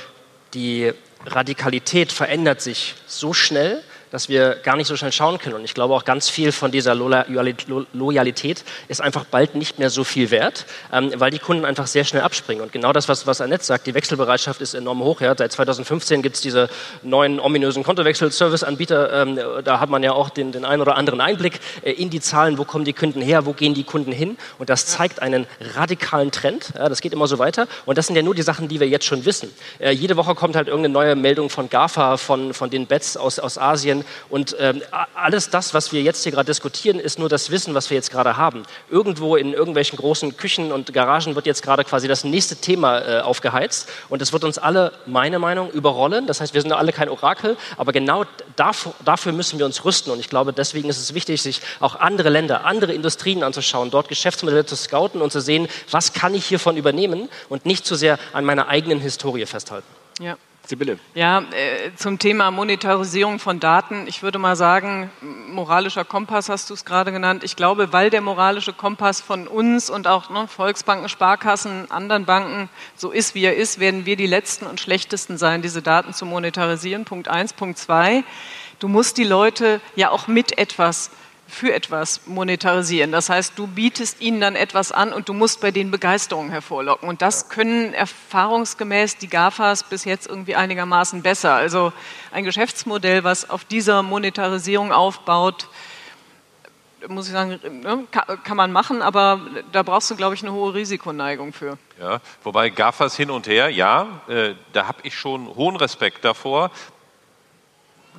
[0.53, 0.93] die
[1.27, 5.57] Radikalität verändert sich so schnell, dass wir gar nicht so schnell schauen können.
[5.57, 10.05] Und ich glaube auch ganz viel von dieser Loyalität ist einfach bald nicht mehr so
[10.05, 12.63] viel wert, ähm, weil die Kunden einfach sehr schnell abspringen.
[12.63, 15.21] Und genau das, was, was Annette sagt, die Wechselbereitschaft ist enorm hoch.
[15.21, 15.35] Ja.
[15.37, 16.69] Seit 2015 gibt es diese
[17.03, 19.23] neuen ominösen Kontowechsel-Service-Anbieter.
[19.23, 22.21] Ähm, da hat man ja auch den, den einen oder anderen Einblick äh, in die
[22.21, 24.37] Zahlen, wo kommen die Kunden her, wo gehen die Kunden hin.
[24.59, 26.73] Und das zeigt einen radikalen Trend.
[26.77, 27.67] Ja, das geht immer so weiter.
[27.87, 29.53] Und das sind ja nur die Sachen, die wir jetzt schon wissen.
[29.79, 33.39] Äh, jede Woche kommt halt irgendeine neue Meldung von GAFA, von, von den Bets aus,
[33.39, 34.05] aus Asien Medien.
[34.29, 34.83] Und ähm,
[35.15, 38.11] alles das, was wir jetzt hier gerade diskutieren, ist nur das Wissen, was wir jetzt
[38.11, 38.65] gerade haben.
[38.91, 43.21] Irgendwo in irgendwelchen großen Küchen und Garagen wird jetzt gerade quasi das nächste Thema äh,
[43.21, 43.89] aufgeheizt.
[44.09, 46.27] Und es wird uns alle, meine Meinung, überrollen.
[46.27, 48.25] Das heißt, wir sind alle kein Orakel, aber genau
[48.57, 50.13] dafür, dafür müssen wir uns rüsten.
[50.13, 54.09] Und ich glaube, deswegen ist es wichtig, sich auch andere Länder, andere Industrien anzuschauen, dort
[54.09, 58.19] Geschäftsmodelle zu scouten und zu sehen, was kann ich hiervon übernehmen und nicht zu sehr
[58.33, 59.87] an meiner eigenen Historie festhalten.
[60.21, 60.37] Ja.
[60.69, 60.99] Sibylle.
[61.15, 64.07] Ja, äh, zum Thema Monetarisierung von Daten.
[64.07, 65.11] Ich würde mal sagen,
[65.49, 67.43] moralischer Kompass hast du es gerade genannt.
[67.43, 72.69] Ich glaube, weil der moralische Kompass von uns und auch ne, Volksbanken, Sparkassen, anderen Banken
[72.97, 76.27] so ist, wie er ist, werden wir die Letzten und Schlechtesten sein, diese Daten zu
[76.27, 77.07] monetarisieren.
[77.07, 77.55] Punkt eins.
[77.55, 78.25] Punkt zwei.
[78.79, 81.11] Du musst die Leute ja auch mit etwas
[81.49, 83.11] für etwas monetarisieren.
[83.11, 87.09] Das heißt, du bietest ihnen dann etwas an und du musst bei denen Begeisterung hervorlocken.
[87.09, 91.55] Und das können erfahrungsgemäß die GAFAs bis jetzt irgendwie einigermaßen besser.
[91.55, 91.93] Also
[92.33, 95.69] ein Geschäftsmodell, was auf dieser Monetarisierung aufbaut,
[97.07, 98.05] muss ich sagen, ne,
[98.45, 99.41] kann man machen, aber
[99.73, 101.79] da brauchst du, glaube ich, eine hohe Risikoneigung für.
[101.99, 106.71] Ja, wobei GAFAs hin und her, ja, äh, da habe ich schon hohen Respekt davor,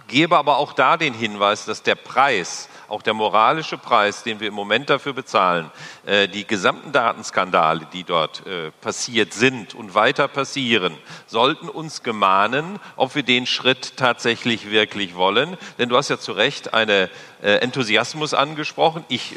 [0.07, 4.47] gebe aber auch da den Hinweis, dass der Preis, auch der moralische Preis, den wir
[4.47, 5.71] im Moment dafür bezahlen,
[6.05, 12.79] äh, die gesamten Datenskandale, die dort äh, passiert sind und weiter passieren, sollten uns gemahnen,
[12.95, 15.57] ob wir den Schritt tatsächlich wirklich wollen.
[15.77, 17.09] Denn du hast ja zu Recht einen
[17.41, 19.05] äh, Enthusiasmus angesprochen.
[19.07, 19.35] Ich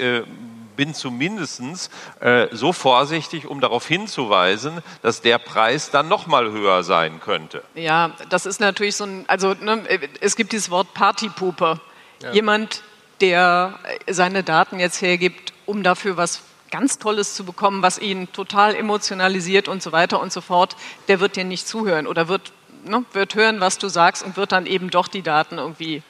[0.77, 1.91] bin zumindest
[2.21, 7.63] äh, so vorsichtig, um darauf hinzuweisen, dass der Preis dann noch mal höher sein könnte.
[7.75, 9.83] Ja, das ist natürlich so ein, also ne,
[10.21, 11.81] es gibt dieses Wort Partypooper.
[12.23, 12.33] Ja.
[12.33, 12.83] Jemand,
[13.23, 13.79] der
[14.11, 19.69] seine Daten jetzt hergibt, um dafür was ganz Tolles zu bekommen, was ihn total emotionalisiert
[19.69, 20.75] und so weiter und so fort,
[21.09, 22.53] der wird dir nicht zuhören oder wird,
[22.85, 26.03] ne, wird hören, was du sagst und wird dann eben doch die Daten irgendwie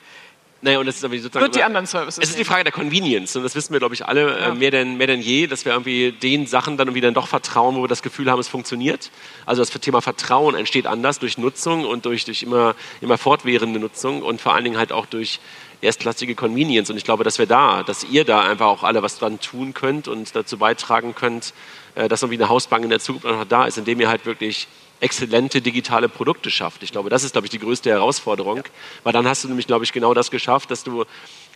[0.61, 3.35] Naja, und das ist sozusagen Wird die anderen Services Es ist die Frage der Convenience
[3.35, 4.49] und das wissen wir, glaube ich, alle Ja.
[4.51, 7.27] äh, mehr, denn, mehr denn je, dass wir irgendwie den Sachen dann irgendwie dann doch
[7.27, 9.11] vertrauen, wo wir das Gefühl haben, es funktioniert.
[9.45, 14.23] Also das Thema Vertrauen entsteht anders durch Nutzung und durch, durch immer, immer fortwährende Nutzung
[14.23, 15.41] und vor allen Dingen halt auch durch
[15.83, 16.91] erstklassige Convenience.
[16.91, 19.75] Und ich glaube, dass wir da, dass ihr da einfach auch alle was dran tun
[19.75, 21.53] könnt und dazu beitragen könnt,
[21.95, 24.69] äh, dass irgendwie eine Hausbank in der Zukunft noch da ist, indem ihr halt wirklich
[25.01, 26.85] exzellente digitale Produkte schafft.
[26.85, 28.63] Ich glaube, das ist, glaube ich, die größte Herausforderung,
[29.03, 31.05] weil dann hast du nämlich, glaube ich, genau das geschafft, dass du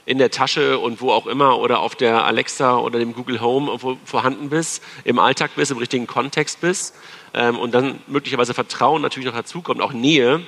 [0.04, 3.78] in der Tasche und wo auch immer oder auf der Alexa oder dem Google Home
[4.04, 6.94] vorhanden bist, im Alltag bist, im richtigen Kontext bist
[7.34, 10.42] ähm, und dann möglicherweise Vertrauen natürlich noch dazukommt, auch Nähe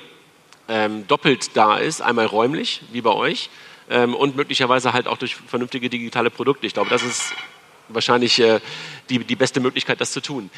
[0.69, 3.49] ähm, doppelt da ist, einmal räumlich, wie bei euch,
[3.89, 6.67] ähm, und möglicherweise halt auch durch vernünftige digitale Produkte.
[6.67, 7.33] Ich glaube, das ist
[7.89, 8.59] wahrscheinlich äh,
[9.09, 10.49] die, die beste Möglichkeit, das zu tun.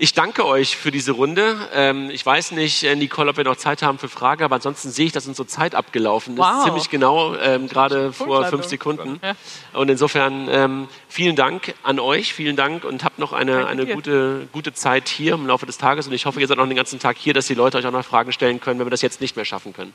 [0.00, 1.56] Ich danke euch für diese Runde.
[1.74, 4.90] Ähm, ich weiß nicht, äh, Nicole, ob wir noch Zeit haben für Fragen, aber ansonsten
[4.90, 6.38] sehe ich, dass unsere Zeit abgelaufen ist.
[6.38, 6.64] Wow.
[6.64, 9.18] Ziemlich genau, ähm, gerade vor fünf Sekunden.
[9.24, 9.34] Ja.
[9.72, 14.46] Und insofern ähm, vielen Dank an euch, vielen Dank und habt noch eine, eine gute,
[14.52, 16.06] gute Zeit hier im Laufe des Tages.
[16.06, 17.90] Und ich hoffe, ihr seid noch den ganzen Tag hier, dass die Leute euch auch
[17.90, 19.92] noch Fragen stellen können, wenn wir das jetzt nicht mehr schaffen können.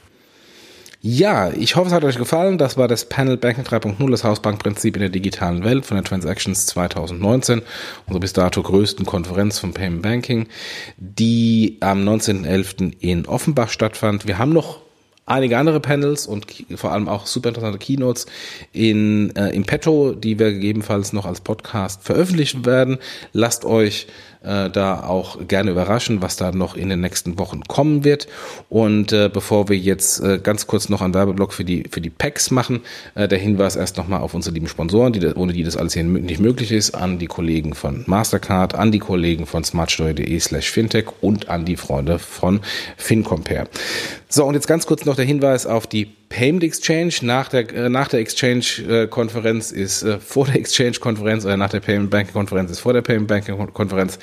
[1.06, 2.58] Ja, ich hoffe, es hat euch gefallen.
[2.58, 6.66] Das war das Panel Banking 3.0, das Hausbankprinzip in der digitalen Welt von der Transactions
[6.66, 7.62] 2019,
[8.06, 10.48] unsere bis dato größten Konferenz vom Payment Banking,
[10.96, 12.94] die am 19.11.
[13.02, 14.28] in Offenbach stattfand.
[14.30, 14.80] Wir haben noch
[15.26, 16.46] einige andere Panels und
[16.76, 18.26] vor allem auch super interessante Keynotes
[18.72, 22.98] in, äh, im Petto, die wir gegebenenfalls noch als Podcast veröffentlichen werden.
[23.34, 24.08] Lasst euch
[24.44, 28.28] äh, da auch gerne überraschen, was da noch in den nächsten Wochen kommen wird.
[28.70, 32.10] Und äh, bevor wir jetzt äh, ganz kurz noch einen Werbeblock für die für die
[32.10, 32.82] Packs machen,
[33.16, 36.04] äh, der Hinweis erst nochmal auf unsere lieben Sponsoren, die, ohne die das alles hier
[36.04, 41.06] nicht möglich ist, an die Kollegen von Mastercard, an die Kollegen von smartsteuer.de slash fintech
[41.22, 42.62] und an die Freunde von
[42.98, 43.68] FinCompare.
[44.30, 47.14] So, und jetzt ganz kurz noch der Hinweis auf die Payment Exchange.
[47.22, 52.10] Nach der, äh, nach der Exchange-Konferenz ist äh, vor der Exchange-Konferenz oder nach der Payment
[52.10, 54.18] Banking-Konferenz ist vor der Payment Banking-Konferenz.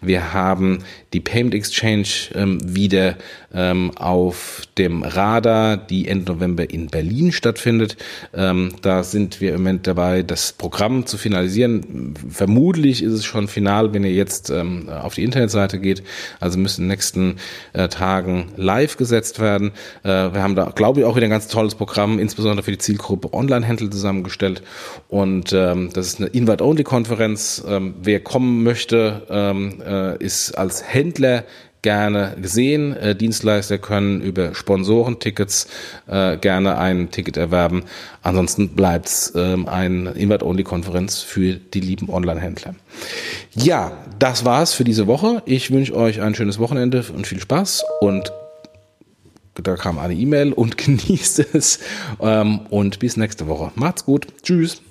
[0.00, 3.16] Wir haben die Payment Exchange ähm, wieder
[3.52, 7.96] ähm, auf dem Radar, die Ende November in Berlin stattfindet.
[8.32, 12.14] Ähm, da sind wir im Moment dabei, das Programm zu finalisieren.
[12.28, 16.04] Vermutlich ist es schon final, wenn ihr jetzt ähm, auf die Internetseite geht.
[16.38, 17.36] Also müssen in den nächsten
[17.72, 19.72] äh, Tagen live gesetzt werden.
[20.04, 22.78] Äh, wir haben da, glaube ich, auch wieder ein ganz tolles Programm, insbesondere für die
[22.78, 24.62] Zielgruppe Online-Händler zusammengestellt.
[25.08, 27.64] Und ähm, das ist eine Invite-Only-Konferenz.
[27.66, 30.99] Ähm, wer kommen möchte, ähm, äh, ist als Händler
[31.82, 32.96] gerne gesehen.
[32.96, 35.66] Äh, Dienstleister können über Sponsorentickets
[36.06, 37.84] äh, gerne ein Ticket erwerben.
[38.22, 42.74] Ansonsten bleibt ähm, eine Invite-Only-Konferenz für die lieben Online-Händler.
[43.54, 45.42] Ja, das war's für diese Woche.
[45.46, 48.32] Ich wünsche euch ein schönes Wochenende und viel Spaß und
[49.54, 51.80] da kam eine E-Mail und genießt es
[52.20, 53.72] ähm, und bis nächste Woche.
[53.74, 54.26] Macht's gut.
[54.42, 54.82] Tschüss.